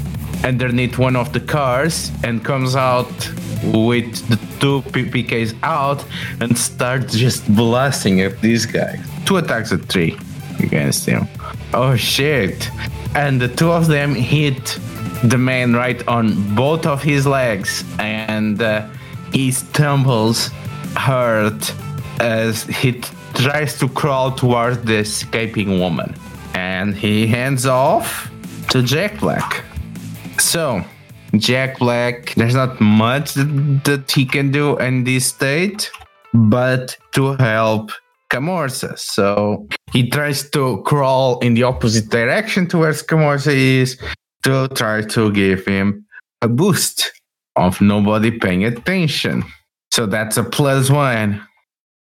[0.44, 3.12] underneath one of the cars and comes out
[3.64, 6.04] with the two PPKs out
[6.40, 9.00] and starts just blasting at this guy.
[9.24, 10.18] Two attacks at three
[10.58, 11.28] against him.
[11.72, 12.68] Oh shit!
[13.14, 14.78] And the two of them hit
[15.24, 18.86] the man right on both of his legs, and uh,
[19.32, 20.48] he stumbles,
[20.96, 21.74] hurt,
[22.20, 23.00] as he
[23.34, 26.14] tries to crawl towards the escaping woman.
[26.54, 28.30] And he hands off
[28.70, 29.64] to Jack Black.
[30.38, 30.84] So,
[31.36, 35.90] Jack Black, there's not much that, that he can do in this state,
[36.34, 37.90] but to help
[38.32, 38.98] Scamorza.
[38.98, 44.00] So he tries to crawl in the opposite direction towards Scamorza is
[44.44, 46.06] to try to give him
[46.40, 47.12] a boost
[47.56, 49.44] of nobody paying attention.
[49.90, 51.46] So that's a plus one.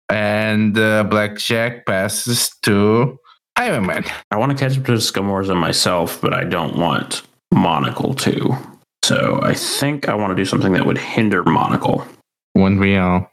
[0.08, 3.18] And uh, Blackjack passes to
[3.56, 4.04] Iron Man.
[4.30, 8.56] I want to catch up to Scamorza myself, but I don't want Monocle to.
[9.04, 12.06] So I think I want to do something that would hinder Monocle.
[12.54, 13.30] One real.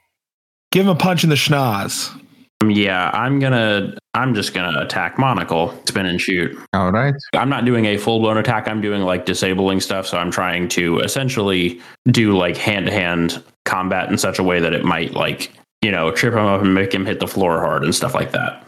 [0.71, 2.17] Give him a punch in the schnoz.
[2.61, 3.95] Um, yeah, I'm gonna.
[4.13, 6.57] I'm just gonna attack Monocle, spin and shoot.
[6.73, 7.13] All right.
[7.33, 8.67] I'm not doing a full blown attack.
[8.67, 10.05] I'm doing like disabling stuff.
[10.05, 14.59] So I'm trying to essentially do like hand to hand combat in such a way
[14.59, 17.59] that it might like you know trip him up and make him hit the floor
[17.59, 18.63] hard and stuff like that.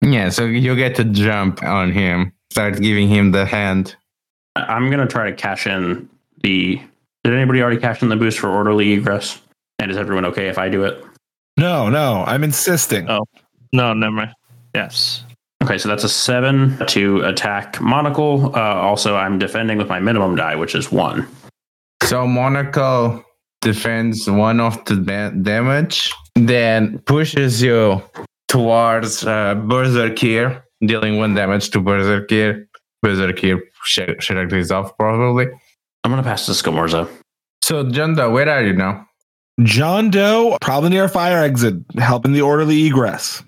[0.00, 3.96] Yeah, so you'll get to jump on him, start giving him the hand.
[4.56, 6.08] I'm gonna try to cash in
[6.42, 6.80] the.
[7.22, 9.40] Did anybody already cash in the boost for orderly egress?
[9.78, 11.02] And is everyone okay if I do it?
[11.56, 13.08] No, no, I'm insisting.
[13.08, 13.24] Oh.
[13.72, 14.32] No, never mind.
[14.74, 15.24] Yes.
[15.62, 18.54] Okay, so that's a seven to attack Monocle.
[18.54, 21.26] Uh, also, I'm defending with my minimum die, which is one.
[22.02, 23.24] So Monocle
[23.62, 28.02] defends one of the da- damage, then pushes you
[28.48, 32.66] towards uh, Berzerkir, dealing one damage to Berzerkir.
[33.04, 35.46] Berzerkir sh- shrugged his off probably.
[36.04, 37.08] I'm gonna pass to Scamorza.
[37.62, 39.06] So Janda, where are you now?
[39.62, 43.42] John Doe, probably near a fire exit, helping the orderly egress.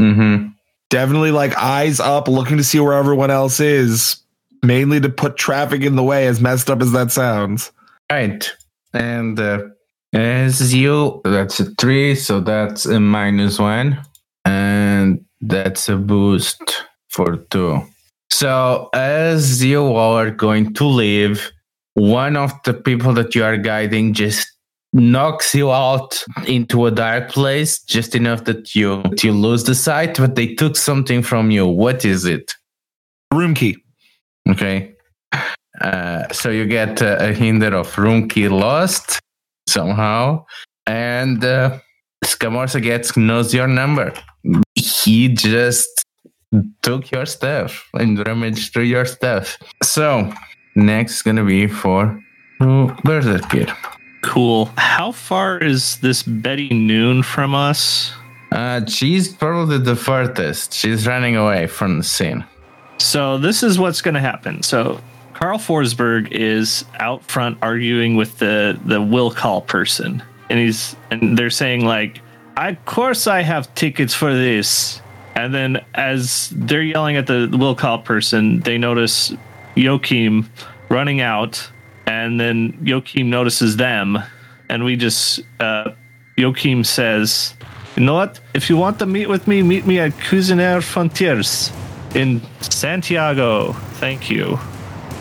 [0.00, 0.48] Mm-hmm.
[0.90, 4.16] Definitely like eyes up, looking to see where everyone else is,
[4.62, 7.70] mainly to put traffic in the way, as messed up as that sounds.
[8.10, 8.50] Right.
[8.92, 9.68] And uh,
[10.12, 14.00] as you, that's a three, so that's a minus one.
[14.44, 17.82] And that's a boost for two.
[18.30, 21.52] So as you are going to leave,
[21.94, 24.51] one of the people that you are guiding just
[24.92, 29.74] knocks you out into a dark place just enough that you that you lose the
[29.74, 32.52] sight but they took something from you what is it
[33.32, 33.78] Room key.
[34.48, 34.94] Okay.
[35.80, 39.18] Uh, so you get uh, a hinder of room key lost
[39.66, 40.44] somehow,
[40.86, 41.78] and uh,
[42.24, 44.12] Scamorza gets knows your number.
[44.74, 46.04] He just
[46.82, 49.56] took your stuff and rummaged through your stuff.
[49.82, 50.30] So
[50.76, 52.20] next is gonna be for
[52.60, 53.74] Berzerkir.
[54.22, 54.66] Cool.
[54.76, 58.12] How far is this Betty Noon from us?
[58.50, 60.72] Uh, she's probably the furthest.
[60.72, 62.44] She's running away from the scene.
[62.98, 64.62] So this is what's going to happen.
[64.62, 65.00] So
[65.34, 71.36] Carl Forsberg is out front arguing with the the will call person, and he's and
[71.36, 72.20] they're saying like,
[72.56, 75.00] "Of course I have tickets for this."
[75.34, 79.32] And then as they're yelling at the will call person, they notice
[79.74, 80.48] Joachim
[80.90, 81.68] running out,
[82.12, 84.18] and then Joachim notices them,
[84.68, 85.92] and we just uh,
[86.36, 87.54] Joachim says,
[87.96, 88.40] "You know what?
[88.54, 91.72] If you want to meet with me, meet me at Cuisinaire Frontiers."
[92.14, 93.72] in Santiago.
[93.72, 94.58] Thank you.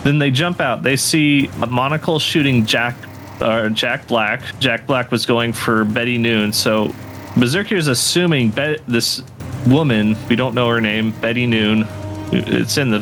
[0.04, 0.84] Then they jump out.
[0.84, 2.96] They see a monocle shooting Jack
[3.42, 4.42] or Jack Black.
[4.60, 6.52] Jack Black was going for Betty Noon.
[6.54, 6.88] So
[7.36, 8.52] Berzerkir is assuming
[8.88, 9.24] this
[9.68, 11.88] woman, we don't know her name, Betty Noon.
[12.32, 13.00] It's in the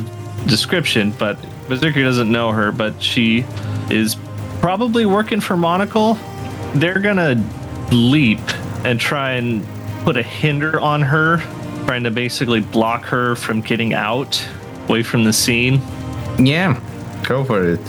[0.48, 3.46] description, but Berzerkir doesn't know her, but she
[3.90, 4.18] is
[4.60, 6.18] probably working for Monocle.
[6.76, 7.36] they're gonna
[7.92, 8.40] leap
[8.86, 9.66] and try and
[10.04, 11.38] put a hinder on her,
[11.86, 14.48] trying to basically block her from getting out
[14.88, 15.82] away from the scene.
[16.38, 16.80] Yeah,
[17.24, 17.80] go for it.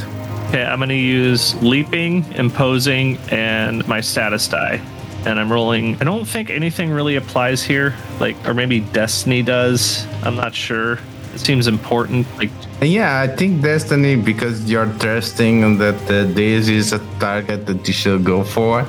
[0.49, 4.81] Okay, I'm gonna use leaping, imposing, and my status die.
[5.27, 5.97] And I'm rolling.
[6.01, 10.07] I don't think anything really applies here, like, or maybe Destiny does.
[10.23, 10.99] I'm not sure.
[11.35, 12.27] It seems important.
[12.39, 12.51] Like,
[12.83, 17.95] Yeah, I think Destiny because you're trusting that uh, this is a target that you
[17.95, 18.87] should go for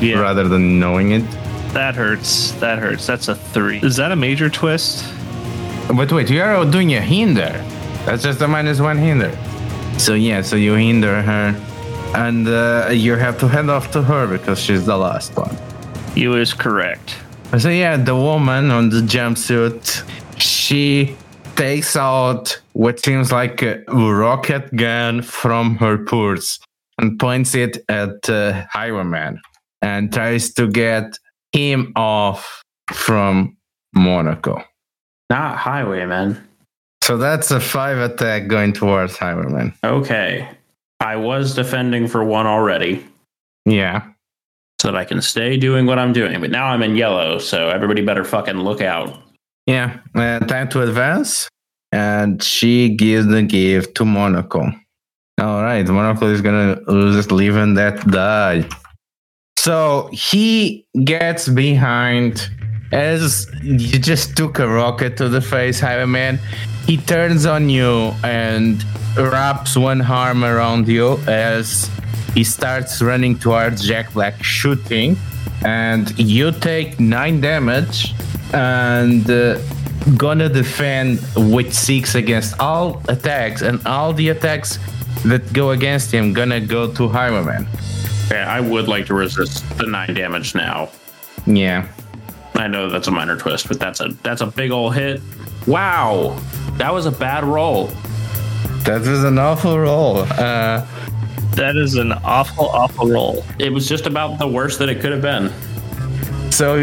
[0.00, 1.24] yeah, rather than knowing it.
[1.74, 2.52] that hurts.
[2.60, 3.06] That hurts.
[3.06, 3.78] That's a three.
[3.82, 5.04] Is that a major twist?
[5.94, 7.52] But wait, you are doing a hinder.
[8.06, 9.32] That's just a minus one hinder.
[9.98, 11.54] So yeah, so you hinder her,
[12.14, 15.56] and uh, you have to head off to her because she's the last one.
[16.14, 17.16] You is correct.
[17.58, 20.04] So yeah, the woman on the jumpsuit,
[20.40, 21.16] she
[21.56, 26.58] takes out what seems like a rocket gun from her purse
[26.98, 29.40] and points it at uh, Highwayman
[29.82, 31.18] and tries to get
[31.52, 33.56] him off from
[33.94, 34.62] Monocle.
[35.30, 36.40] Not highwayman.
[37.02, 39.74] So that's a five attack going towards Highwayman.
[39.84, 40.48] Okay.
[41.00, 43.04] I was defending for one already
[43.64, 44.02] Yeah.
[44.80, 47.68] so that I can stay doing what I'm doing, but now I'm in yellow, so
[47.68, 49.22] everybody better fucking look out.
[49.66, 49.98] Yeah.
[50.14, 51.48] Uh, time to advance.
[51.92, 54.70] And she gives the gift to Monocle.
[55.40, 55.86] All right.
[55.86, 58.68] Monocle is to just leaving that die.
[59.58, 62.48] So he gets behind
[62.92, 66.38] as you just took a rocket to the face, Highwayman.
[66.86, 68.84] He turns on you and
[69.16, 71.90] wraps one arm around you as
[72.34, 75.16] he starts running towards Jack Black, shooting.
[75.64, 78.14] And you take nine damage
[78.52, 79.58] and uh,
[80.16, 84.78] gonna defend with six against all attacks, and all the attacks
[85.24, 87.66] that go against him gonna go to Highwayman.
[88.26, 90.88] Okay, I would like to resist the nine damage now.
[91.46, 91.86] Yeah.
[92.54, 95.20] I know that's a minor twist, but that's a that's a big old hit.
[95.66, 96.38] Wow,
[96.78, 97.86] that was a bad roll.
[98.84, 100.18] That was an awful roll.
[100.18, 100.86] Uh,
[101.56, 103.44] That is an awful, awful roll.
[103.58, 105.50] It was just about the worst that it could have been.
[106.52, 106.76] so,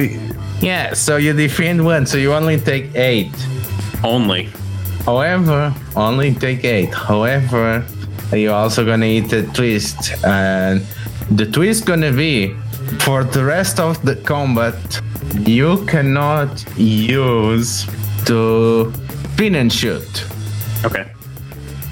[0.63, 3.33] yeah, so you defend one, so you only take eight.
[4.03, 4.49] Only.
[5.05, 6.93] However, only take eight.
[6.93, 7.85] However,
[8.31, 10.85] you're also gonna eat a twist, and
[11.29, 12.55] the twist gonna be
[12.99, 15.01] for the rest of the combat.
[15.39, 17.85] You cannot use
[18.25, 18.93] to
[19.33, 20.25] spin and shoot.
[20.85, 21.11] Okay.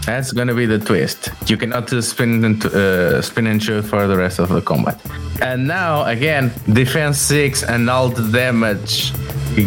[0.06, 1.30] That's gonna be the twist.
[1.48, 5.00] You cannot spin and uh, spin and shoot for the rest of the combat.
[5.42, 9.12] And now again, defense six and all the damage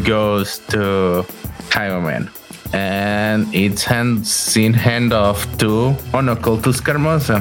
[0.04, 1.26] goes to
[1.70, 2.30] Highwayman.
[2.72, 7.40] And it's hands in handoff to Monocle to.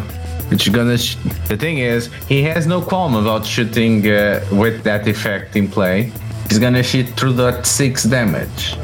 [0.50, 0.98] Which gonna.
[0.98, 1.16] Sh-
[1.48, 6.12] the thing is, he has no qualm about shooting uh, with that effect in play.
[6.50, 8.76] He's gonna shoot through that six damage.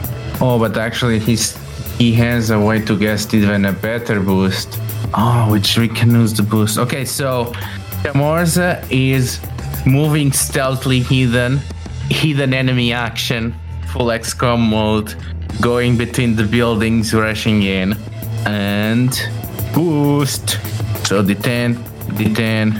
[0.41, 1.57] Oh, but actually, he's
[1.97, 4.79] he has a way to get even a better boost.
[5.13, 6.77] Oh, which we can use the boost.
[6.79, 7.53] Okay, so
[7.99, 9.41] Scamorza is
[9.85, 11.59] moving stealthily hidden,
[12.09, 13.53] hidden enemy action,
[13.91, 15.15] full XCOM mode,
[15.59, 17.93] going between the buildings, rushing in,
[18.45, 19.09] and
[19.73, 20.51] boost.
[21.05, 21.75] So D10,
[22.15, 22.71] D10,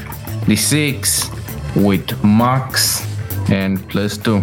[0.47, 3.05] D6 with max
[3.51, 4.41] and plus two.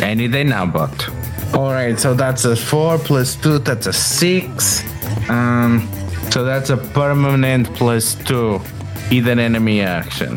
[0.00, 1.06] Any day now, but.
[1.54, 4.82] Alright, so that's a four plus two, that's a six.
[5.28, 5.86] Um,
[6.30, 8.62] so that's a permanent plus two
[9.08, 10.36] hidden enemy action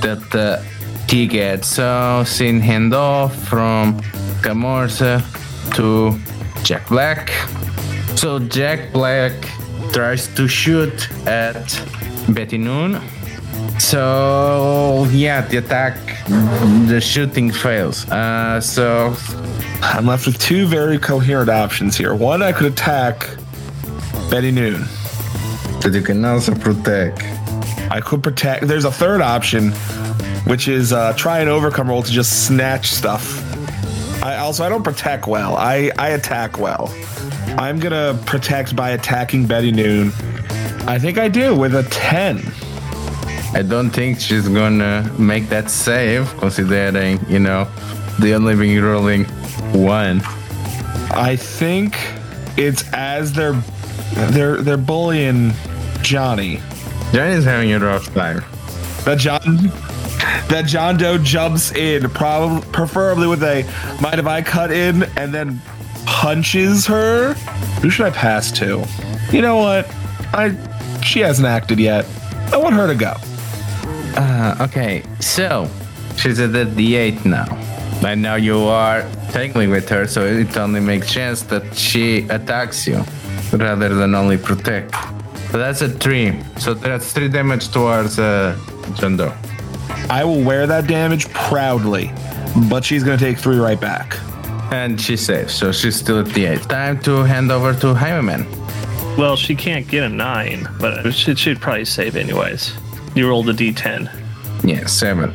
[0.00, 0.62] that uh,
[1.08, 1.68] he gets.
[1.68, 4.00] So, sin handoff from
[4.40, 5.22] Scamorza
[5.76, 6.18] to
[6.62, 7.30] Jack Black.
[8.16, 9.32] So, Jack Black
[9.92, 11.80] tries to shoot at
[12.28, 13.00] Betty Noon.
[13.78, 15.96] So, yeah, the attack,
[16.88, 18.08] the shooting fails.
[18.10, 19.14] Uh, so,
[19.82, 22.14] I'm left with two very coherent options here.
[22.14, 23.28] One, I could attack
[24.30, 24.84] Betty Noon.
[25.82, 27.22] but you can also protect.
[27.90, 28.66] I could protect.
[28.66, 29.72] There's a third option,
[30.44, 33.42] which is uh, try and overcome roll to just snatch stuff.
[34.22, 35.56] I also I don't protect well.
[35.56, 36.92] I I attack well.
[37.58, 40.08] I'm gonna protect by attacking Betty Noon.
[40.86, 42.42] I think I do with a ten.
[43.54, 47.68] I don't think she's gonna make that save, considering, you know,
[48.20, 49.24] the only been rolling
[49.72, 50.20] one.
[51.10, 51.96] I think
[52.56, 53.60] it's as they're
[54.30, 55.52] they're they're bullying
[56.02, 56.60] Johnny.
[57.12, 58.44] Johnny's having a rough time.
[59.04, 59.42] That John
[60.48, 63.62] that John Doe jumps in, probably preferably with a
[64.00, 65.60] mind if I cut in and then
[66.06, 67.34] punches her.
[67.82, 68.86] Who should I pass to?
[69.32, 69.88] You know what?
[70.32, 70.56] I
[71.02, 72.06] she hasn't acted yet.
[72.52, 73.14] I want her to go.
[74.18, 75.68] Uh, okay, so
[76.16, 77.46] She's at the D8 now.
[78.04, 82.86] And now you are tangling with her, so it only makes sense that she attacks
[82.86, 83.04] you
[83.52, 84.94] rather than only protect.
[85.56, 86.38] So that's a three.
[86.58, 88.58] So that's three damage towards uh,
[88.96, 89.32] John Doe.
[90.10, 92.12] I will wear that damage proudly,
[92.68, 94.18] but she's going to take three right back.
[94.70, 96.60] And she saves, so she's still at the eight.
[96.64, 98.44] Time to hand over to Highwayman.
[99.16, 102.74] Well, she can't get a nine, but she should probably save anyways.
[103.14, 104.10] You rolled a d10.
[104.62, 105.34] Yeah, seven.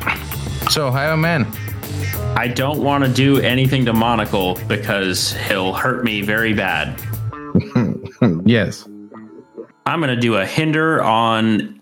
[0.70, 1.48] So Highwayman,
[2.36, 6.96] I don't want to do anything to Monocle because he'll hurt me very bad.
[8.44, 8.86] yes.
[9.84, 11.80] I'm going to do a hinder on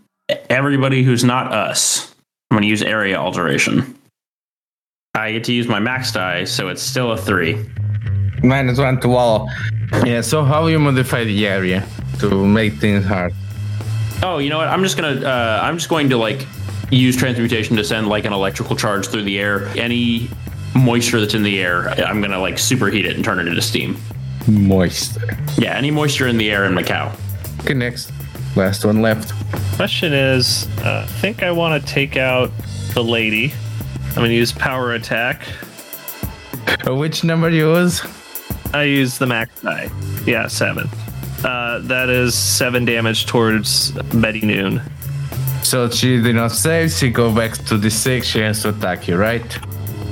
[0.49, 2.15] everybody who's not us.
[2.51, 3.97] I'm going to use area alteration.
[5.15, 7.65] I get to use my max die, so it's still a three.
[8.43, 9.51] Minus one to wall.
[10.05, 11.87] Yeah, so how you modify the area
[12.21, 13.35] to make things hard?
[14.23, 14.69] Oh, you know what?
[14.69, 16.47] I'm just gonna uh, I'm just going to like
[16.91, 19.67] use transmutation to send like an electrical charge through the air.
[19.77, 20.31] Any
[20.75, 23.99] moisture that's in the air, I'm gonna like superheat it and turn it into steam.
[24.47, 25.37] Moisture.
[25.59, 27.15] Yeah, any moisture in the air in Macau.
[27.61, 28.13] Okay, next.
[28.57, 29.33] Last one left.
[29.77, 32.51] Question is, uh, I think I want to take out
[32.95, 33.53] the lady.
[34.09, 35.47] I'm going to use power attack.
[36.87, 38.03] Uh, Which number do you use?
[38.75, 39.89] I use the max die.
[40.27, 40.89] Yeah, seven.
[41.45, 44.83] Uh, that is seven damage towards Betty Noon.
[45.63, 49.07] So she did not save, she go back to the six, she has to attack
[49.09, 49.59] you, right?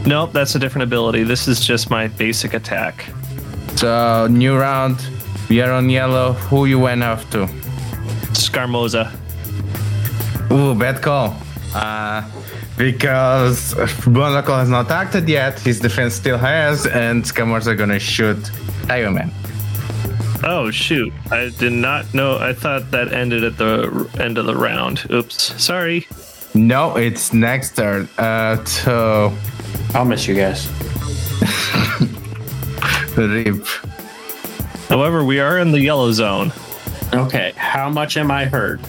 [0.07, 1.25] Nope, that's a different ability.
[1.25, 3.07] This is just my basic attack.
[3.77, 5.01] So new round,
[5.49, 6.33] we are on yellow.
[6.51, 7.47] Who you went after?
[8.33, 9.13] Scamorza.
[10.51, 11.37] Ooh, bad call.
[11.75, 12.23] Uh,
[12.77, 13.75] because
[14.07, 18.51] Monocle has not acted yet, his defense still has, and Scammers are gonna shoot
[18.89, 19.33] Iron Man.
[20.45, 21.13] Oh shoot!
[21.31, 22.39] I did not know.
[22.39, 25.05] I thought that ended at the end of the round.
[25.11, 25.63] Oops.
[25.63, 26.07] Sorry.
[26.55, 28.09] No, it's next turn.
[28.17, 29.37] Uh, so
[29.95, 30.69] I'll miss you guys.
[33.19, 33.67] rip.
[34.89, 36.53] However, we are in the yellow zone.
[37.13, 38.81] Okay, how much am I hurt?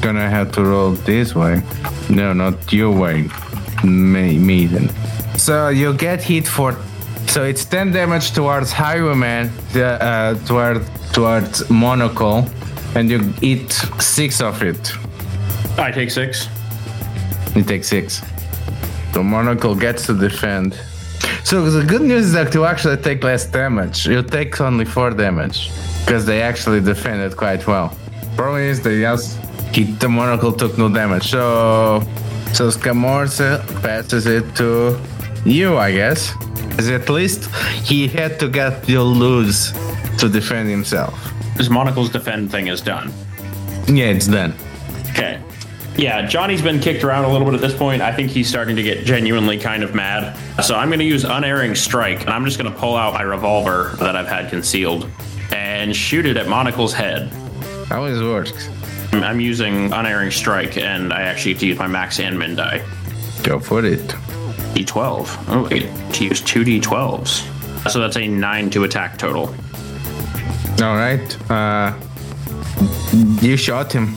[0.00, 1.62] Gonna have to roll this way.
[2.08, 3.28] No, not your way.
[3.84, 4.88] Me, me then.
[5.38, 6.76] So you get hit for.
[7.26, 10.82] So it's 10 damage towards Highwayman, the, uh, toward,
[11.12, 12.46] towards Monocle,
[12.94, 13.70] and you eat
[14.00, 14.92] six of it.
[15.78, 16.48] I take six.
[17.54, 18.22] You take six.
[19.12, 20.78] So Monocle gets to defend.
[21.44, 24.06] So the good news is that you actually take less damage.
[24.06, 25.70] You take only four damage
[26.04, 27.96] because they actually defended quite well.
[28.36, 29.38] Problem is they just
[29.72, 31.30] hit the Monocle took no damage.
[31.30, 32.02] So
[32.52, 34.98] so Scamorza passes it to
[35.44, 36.34] you, I guess.
[36.78, 37.50] As at least
[37.84, 39.72] he had to get you lose
[40.18, 41.14] to defend himself.
[41.56, 43.12] This Monocle's defend thing is done.
[43.88, 44.54] Yeah, it's done.
[45.10, 45.40] Okay.
[45.98, 48.00] Yeah, Johnny's been kicked around a little bit at this point.
[48.02, 50.36] I think he's starting to get genuinely kind of mad.
[50.64, 53.22] So I'm going to use unerring strike, and I'm just going to pull out my
[53.22, 55.10] revolver that I've had concealed
[55.52, 57.32] and shoot it at Monocle's head.
[57.90, 58.68] It works.
[59.12, 62.54] I'm- I'm using unerring strike, and I actually have to use my max and min
[62.54, 62.82] die.
[63.42, 64.06] Go for it.
[64.74, 65.36] D12.
[65.48, 67.90] Oh, wait, to use two D12s.
[67.90, 69.52] So that's a nine to attack total.
[70.80, 71.50] All right.
[71.50, 71.92] Uh,
[73.40, 74.16] you shot him.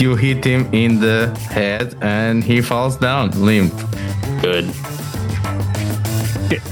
[0.00, 3.74] You hit him in the head, and he falls down, limp.
[4.40, 4.64] Good.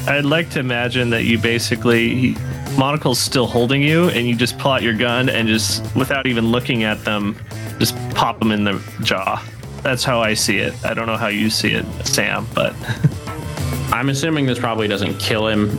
[0.06, 2.36] I'd like to imagine that you basically
[2.78, 6.52] Monocle's still holding you, and you just pull out your gun and just, without even
[6.52, 7.36] looking at them,
[7.80, 9.42] just pop them in the jaw.
[9.82, 10.74] That's how I see it.
[10.84, 12.76] I don't know how you see it, Sam, but
[13.92, 15.78] I'm assuming this probably doesn't kill him.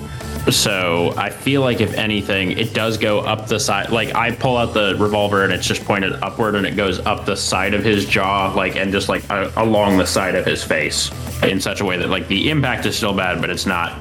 [0.51, 3.89] So I feel like if anything, it does go up the side.
[3.89, 7.25] Like I pull out the revolver and it's just pointed upward and it goes up
[7.25, 9.23] the side of his jaw, like and just like
[9.57, 11.11] along the side of his face
[11.43, 13.99] in such a way that like the impact is still bad, but it's not.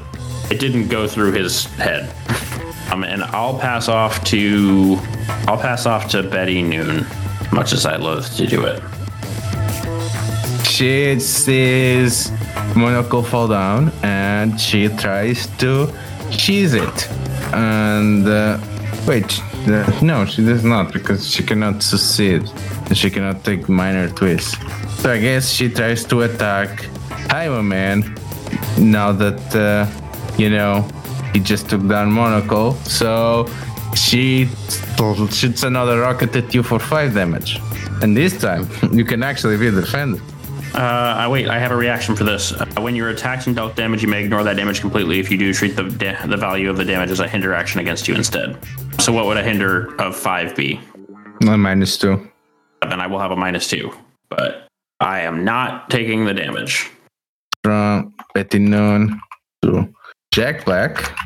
[0.51, 2.13] It didn't go through his head.
[2.89, 4.97] Um, and I'll pass off to
[5.49, 7.05] I'll pass off to Betty Noon,
[7.51, 8.81] much as I loathe to do it.
[10.65, 12.31] She sees
[12.77, 15.93] Monocle fall down, and she tries to
[16.31, 17.09] cheese it.
[17.53, 18.59] And uh,
[19.07, 22.49] wait, uh, no, she does not because she cannot succeed.
[22.93, 24.57] She cannot take minor twists.
[25.03, 26.89] So I guess she tries to attack
[27.31, 28.17] Highwayman
[28.79, 29.87] now that uh,
[30.39, 30.89] you know
[31.33, 32.75] he just took down Monocle.
[32.85, 33.49] So
[33.95, 34.49] she
[35.31, 37.61] shoots another rocket at you for five damage.
[38.03, 40.23] And this time you can actually be defended.
[40.77, 41.49] Uh, I wait.
[41.49, 42.53] I have a reaction for this.
[42.53, 45.19] Uh, when you're attacked and dealt damage, you may ignore that damage completely.
[45.19, 47.81] If you do, treat the da- the value of the damage as a hinder action
[47.81, 48.59] against you instead.
[49.01, 50.79] So, what would a hinder of five be?
[51.49, 52.31] A minus two.
[52.83, 53.91] Then I will have a minus two.
[54.29, 54.69] But
[55.01, 56.91] I am not taking the damage.
[57.65, 59.19] from Betty Noon
[59.63, 59.89] to
[60.33, 61.17] Jack Black.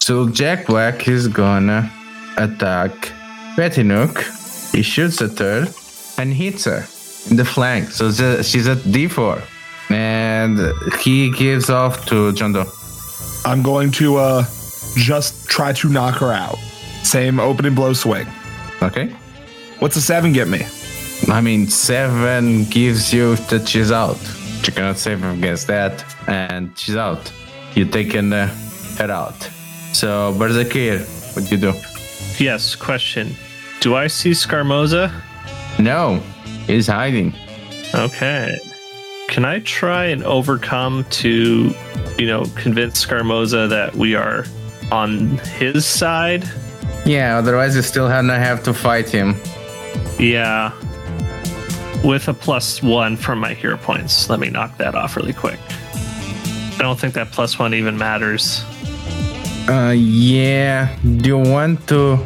[0.00, 1.90] So Jack Black is gonna
[2.36, 3.12] attack
[3.56, 4.24] Betty Nook.
[4.72, 5.66] He shoots at her
[6.18, 6.86] and hits her
[7.30, 7.90] in the flank.
[7.90, 9.42] So the, she's at D4.
[9.90, 10.58] And
[11.00, 12.66] he gives off to John Doe.
[13.44, 14.44] I'm going to uh
[14.96, 16.58] just try to knock her out.
[17.02, 18.26] Same opening blow swing.
[18.82, 19.14] Okay?
[19.78, 20.66] What's a seven get me?
[21.28, 24.18] I mean, seven gives you that she's out.
[24.66, 27.32] You cannot save him against that, and she's out.
[27.74, 28.48] You taken uh,
[28.98, 29.40] her out.
[29.92, 31.72] So, Berzerkir, what do you do?
[32.42, 33.34] Yes, question.
[33.80, 35.12] Do I see Scamorza?
[35.78, 36.22] No,
[36.66, 37.34] he's hiding.
[37.94, 38.58] Okay.
[39.28, 41.74] Can I try and overcome to,
[42.18, 44.44] you know, convince Scamorza that we are
[44.92, 46.48] on his side?
[47.04, 49.36] Yeah, otherwise you still have not have to fight him.
[50.18, 50.72] Yeah.
[52.04, 54.28] With a plus one from my hero points.
[54.30, 55.58] Let me knock that off really quick.
[56.78, 58.62] I don't think that plus one even matters.
[59.68, 60.96] Uh, yeah.
[61.02, 62.24] Do you want to?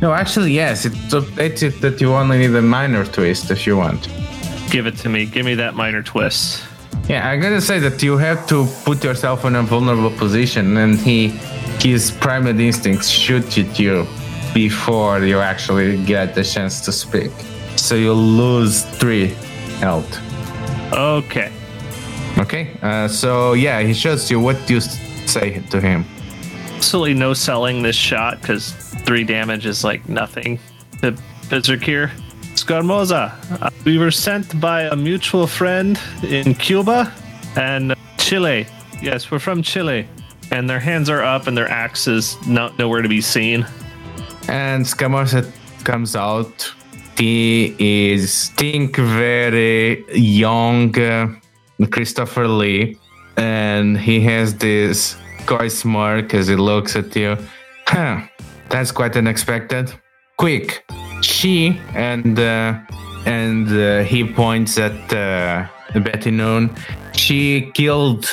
[0.00, 0.84] No, actually, yes.
[0.84, 4.08] It's updated that you only need a minor twist if you want.
[4.70, 5.26] Give it to me.
[5.26, 6.64] Give me that minor twist.
[7.08, 10.98] Yeah, I gotta say that you have to put yourself in a vulnerable position, and
[10.98, 11.28] he,
[11.80, 14.06] his primate instincts shoot at you
[14.54, 17.30] before you actually get the chance to speak.
[17.76, 19.34] So you lose three
[19.80, 20.18] health.
[20.92, 21.52] Okay.
[22.38, 22.76] Okay.
[22.80, 24.40] Uh, so yeah, he shoots you.
[24.40, 26.04] What do you say to him?
[26.84, 28.72] Absolutely no selling this shot because
[29.06, 30.58] three damage is like nothing
[31.00, 31.12] to
[31.48, 32.10] Berzerkir.
[32.56, 33.32] Scamorza,
[33.62, 37.10] uh, we were sent by a mutual friend in Cuba
[37.56, 38.66] and Chile.
[39.00, 40.06] Yes, we're from Chile.
[40.50, 43.66] And their hands are up and their axes not nowhere to be seen.
[44.48, 45.50] And Scamorza
[45.84, 46.70] comes out.
[47.16, 51.34] He is think very young uh,
[51.90, 52.98] Christopher Lee,
[53.38, 55.16] and he has this
[55.46, 57.36] coy smirk as he looks at you.
[57.86, 58.22] Huh,
[58.68, 59.92] that's quite unexpected.
[60.36, 60.84] Quick,
[61.22, 62.78] she and uh,
[63.26, 65.66] and uh, he points at uh,
[66.00, 66.74] Betty Noon.
[67.14, 68.26] She killed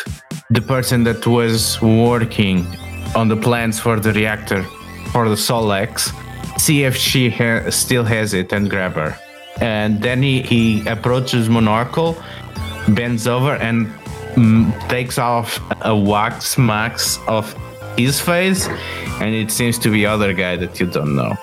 [0.49, 2.65] the person that was working
[3.15, 4.63] on the plans for the reactor
[5.11, 6.11] for the Solex.
[6.59, 9.15] See if she ha- still has it and grab her.
[9.59, 12.17] And then he, he approaches Monocle,
[12.89, 13.91] bends over and
[14.89, 17.53] takes off a wax mask of
[17.97, 18.67] his face,
[19.21, 21.33] and it seems to be other guy that you don't know.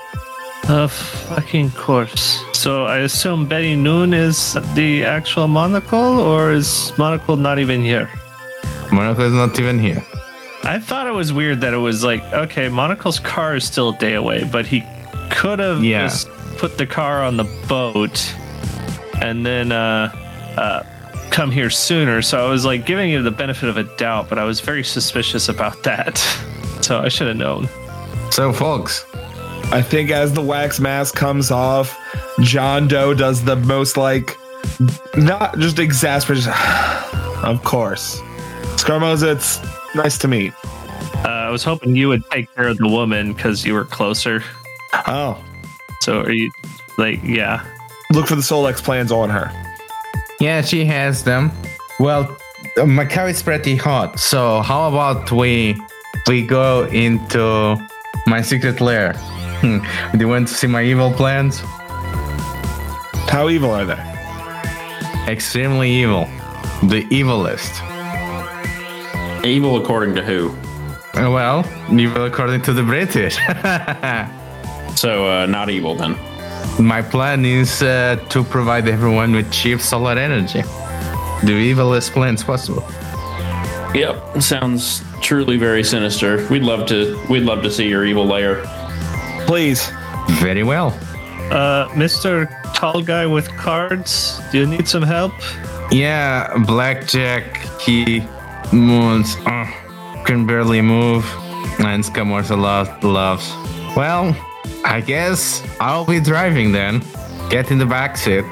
[0.68, 2.43] Of fucking course.
[2.53, 8.11] So I assume Betty Noon is the actual monocle, or is monocle not even here?
[8.93, 10.03] Monocle is not even here.
[10.64, 13.99] I thought it was weird that it was like, okay, Monocle's car is still a
[13.99, 14.82] day away, but he
[15.30, 16.03] could have Yeah.
[16.09, 16.28] just
[16.59, 18.34] put the car on the boat
[19.22, 20.11] and then uh,
[20.59, 20.82] uh,
[21.39, 22.20] come here sooner.
[22.20, 24.82] So I was like giving you the benefit of a doubt, but I was very
[24.82, 26.18] suspicious about that.
[26.80, 27.68] So I should have known.
[28.32, 29.07] So, folks,
[29.70, 31.97] I think as the wax mask comes off,
[32.41, 34.36] John Doe does the most like
[35.16, 36.49] not just exasperated.
[37.45, 38.18] of course.
[38.74, 39.61] Scamorza, it's
[39.95, 40.53] nice to meet.
[41.24, 44.43] Uh, I was hoping you would take care of the woman because you were closer.
[44.93, 45.41] Oh.
[46.01, 46.51] So are you
[46.97, 47.64] like, yeah?
[48.11, 49.53] Look for the Solex plans on her.
[50.41, 51.51] Yeah, she has them.
[51.99, 52.22] Well,
[52.76, 55.76] uh, Macau is pretty hot, so how about we
[56.28, 57.76] we go into
[58.26, 59.14] my secret lair?
[59.61, 59.78] Hmm.
[60.12, 61.61] Do you want to see my evil plans?
[63.28, 63.99] How evil are they?
[65.32, 66.26] Extremely evil.
[66.84, 67.74] The evilest.
[69.45, 70.51] Evil according to who?
[71.14, 73.36] Uh, Well, evil according to the British.
[74.99, 76.16] So uh, not evil then.
[76.78, 80.62] My plan is uh, to provide everyone with cheap solar energy.
[81.42, 82.84] The evilest plans possible.
[83.94, 86.46] Yep, sounds truly very sinister.
[86.50, 87.18] We'd love to.
[87.30, 88.62] We'd love to see your evil lair.
[89.46, 89.90] Please.
[90.40, 90.88] Very well.
[91.50, 92.46] Uh, Mr.
[92.74, 95.32] Tall Guy with cards, do you need some help?
[95.90, 97.56] Yeah, blackjack.
[97.80, 98.22] He
[98.72, 99.36] moves.
[99.46, 99.66] Uh,
[100.26, 101.24] can barely move.
[101.80, 103.50] And Scamorza lo- loves.
[103.96, 104.36] Well,
[104.89, 107.03] I guess I'll be driving then.
[107.51, 108.51] Get in the back seat.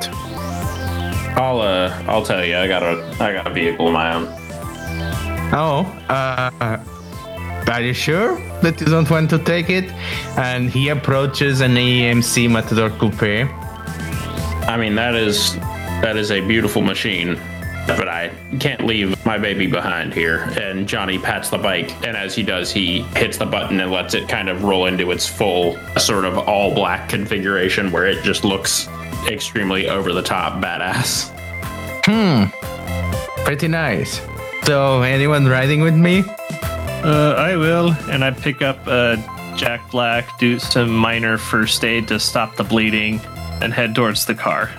[1.38, 2.56] I'll uh, I'll tell you.
[2.56, 4.26] I got a I got a vehicle of my own.
[5.52, 6.78] Oh, uh,
[7.76, 9.90] are you sure that you don't want to take it?
[10.36, 13.48] And he approaches an AMC Matador Coupe.
[14.68, 15.54] I mean that is
[16.02, 17.36] that is a beautiful machine,
[17.86, 20.42] but I can't leave my baby behind here.
[20.60, 24.14] And Johnny pats the bike, and as he does, he hits the button and lets
[24.14, 28.44] it kind of roll into its full sort of all black configuration, where it just
[28.44, 28.88] looks
[29.28, 31.32] extremely over the top badass.
[32.04, 34.20] Hmm, pretty nice.
[34.64, 36.24] So, anyone riding with me?
[37.04, 39.16] Uh, I will, and I pick up uh,
[39.56, 43.20] Jack Black, do some minor first aid to stop the bleeding,
[43.62, 44.70] and head towards the car.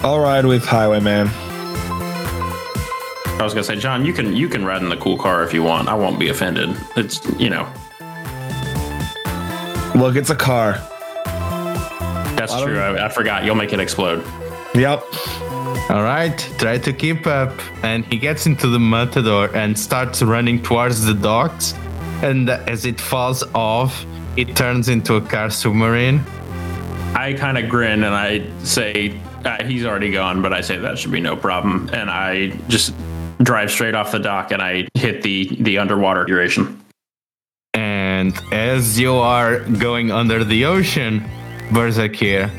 [0.00, 1.30] I'll ride with Highwayman.
[3.40, 5.52] I was gonna say, John, you can you can ride in the cool car if
[5.52, 5.88] you want.
[5.88, 6.76] I won't be offended.
[6.96, 7.66] It's you know
[9.94, 10.74] Look, it's a car.
[12.36, 12.78] that's true.
[12.78, 13.44] I, I forgot.
[13.44, 14.24] You'll make it explode.
[14.74, 15.04] Yep.
[15.90, 17.52] All right, try to keep up.
[17.84, 21.74] And he gets into the matador and starts running towards the docks.
[22.22, 26.20] And as it falls off, it turns into a car submarine.
[27.14, 30.98] I kind of grin and I say, uh, he's already gone, but I say that
[30.98, 31.90] should be no problem.
[31.92, 32.94] And I just
[33.42, 36.80] drive straight off the dock and I hit the the underwater duration.
[37.74, 41.24] And as you are going under the ocean,
[41.70, 42.50] Berzerkir,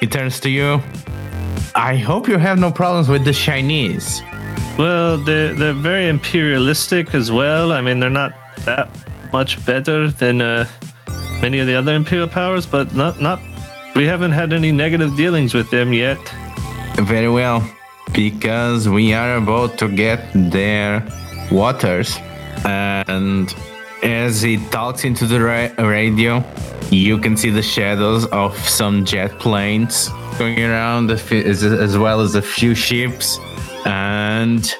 [0.00, 0.80] he turns to you.
[1.74, 4.22] I hope you have no problems with the Chinese.
[4.78, 7.72] Well, they're, they're very imperialistic as well.
[7.72, 8.88] I mean, they're not that
[9.32, 10.66] much better than uh,
[11.40, 13.40] many of the other imperial powers, but not not.
[13.94, 16.18] We haven't had any negative dealings with them yet.
[16.96, 17.60] Very well,
[18.12, 21.06] because we are about to get their
[21.50, 22.18] waters.
[22.64, 23.54] And
[24.02, 26.44] as he talks into the ra- radio,
[26.90, 32.42] you can see the shadows of some jet planes going around, as well as a
[32.42, 33.38] few ships.
[33.84, 34.72] And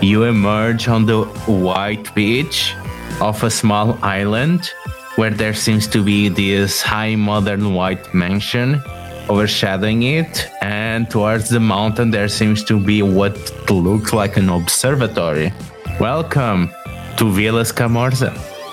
[0.00, 2.74] you emerge on the white beach
[3.20, 4.72] of a small island
[5.16, 8.82] where there seems to be this high modern white mansion
[9.30, 13.36] overshadowing it and towards the mountain there seems to be what
[13.70, 15.52] looks like an observatory.
[16.00, 16.70] Welcome
[17.16, 18.30] to villa Scamorza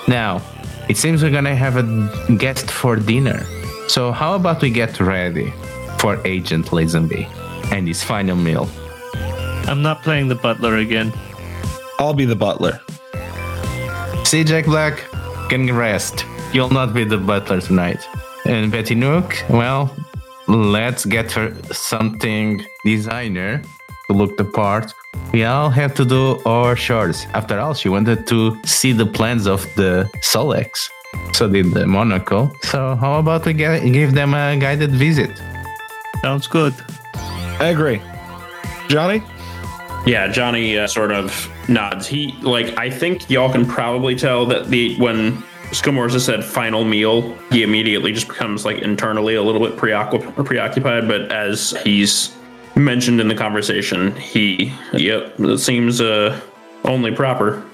[0.08, 0.42] now
[0.88, 3.44] it seems we're gonna have a guest for dinner.
[3.88, 5.52] So how about we get ready
[5.98, 7.26] for agent lazenby
[7.70, 8.68] and his final meal?
[9.68, 11.12] I'm not playing the butler again.
[11.98, 12.80] I'll be the butler.
[14.24, 15.04] see jack black
[15.50, 16.24] can rest.
[16.54, 18.00] You'll not be the butler tonight.
[18.46, 19.94] And betty nook well
[20.48, 23.62] let's get her something designer
[24.06, 24.94] to look the part
[25.32, 29.46] we all have to do our chores after all she wanted to see the plans
[29.46, 30.88] of the solex
[31.32, 35.30] so did the monocle so how about we get, give them a guided visit
[36.22, 36.74] Sounds good.
[37.60, 38.02] I agree.
[38.88, 39.22] Johnny?
[40.06, 42.06] Yeah, Johnny uh, sort of nods.
[42.06, 47.36] He like I think y'all can probably tell that the when Scamorza said final meal,
[47.50, 51.06] he immediately just becomes like internally a little bit preoccup- preoccupied.
[51.06, 52.34] But as he's
[52.74, 56.40] mentioned in the conversation, he yep, it seems uh
[56.84, 57.64] only proper.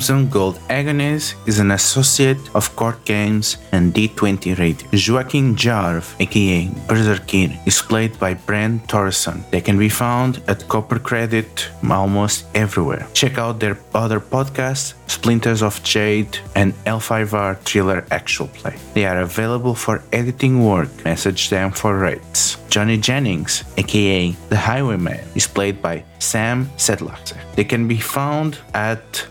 [0.00, 4.88] Crimson Gold Agonies is an associate of Court Games and D20 Radio.
[4.92, 9.38] Joaquin Jarv, aka Berzerkir, is played by Brent Torreson.
[9.50, 13.06] They can be found at Copper Credit almost everywhere.
[13.12, 18.76] Check out their other podcasts, Splinters of Jade and L5R Thriller Actual Play.
[18.94, 20.88] They are available for editing work.
[21.04, 22.56] Message them for rates.
[22.70, 27.34] Johnny Jennings, aka The Highwayman, is played by Sam Sedlak.
[27.56, 29.26] They can be found at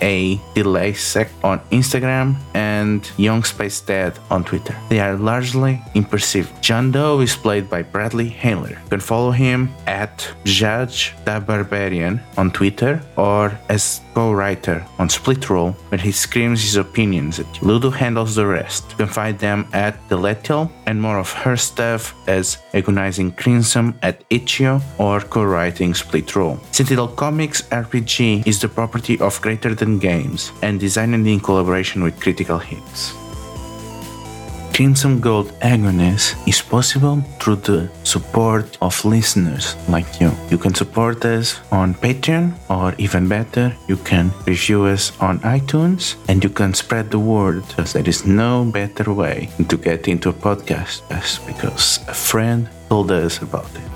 [0.00, 4.76] SGCA Sec on Instagram and Young Space Dad on Twitter.
[4.88, 6.60] They are largely imperceptible.
[6.60, 8.78] John Doe is played by Bradley Handler.
[8.84, 15.48] You can follow him at Judge the Barbarian on Twitter or as co-writer on Split
[15.50, 17.68] Roll, where he screams his opinions at you.
[17.68, 18.90] Ludo handles the rest.
[18.90, 24.24] You can find them at Delethiel and more of her stuff as Agonizing Crimson at
[24.30, 26.58] Itch.io or co-writing Split Roll.
[26.72, 32.20] Sentinel Comics RPG is the property of Greater Than Games and designed in collaboration with
[32.20, 33.19] Critical Hits.
[34.80, 40.32] Crimson Gold Agonies is possible through the support of listeners like you.
[40.48, 46.16] You can support us on Patreon, or even better, you can review us on iTunes
[46.28, 47.62] and you can spread the word
[47.92, 51.02] there is no better way to get into a podcast
[51.46, 53.89] because a friend told us about it.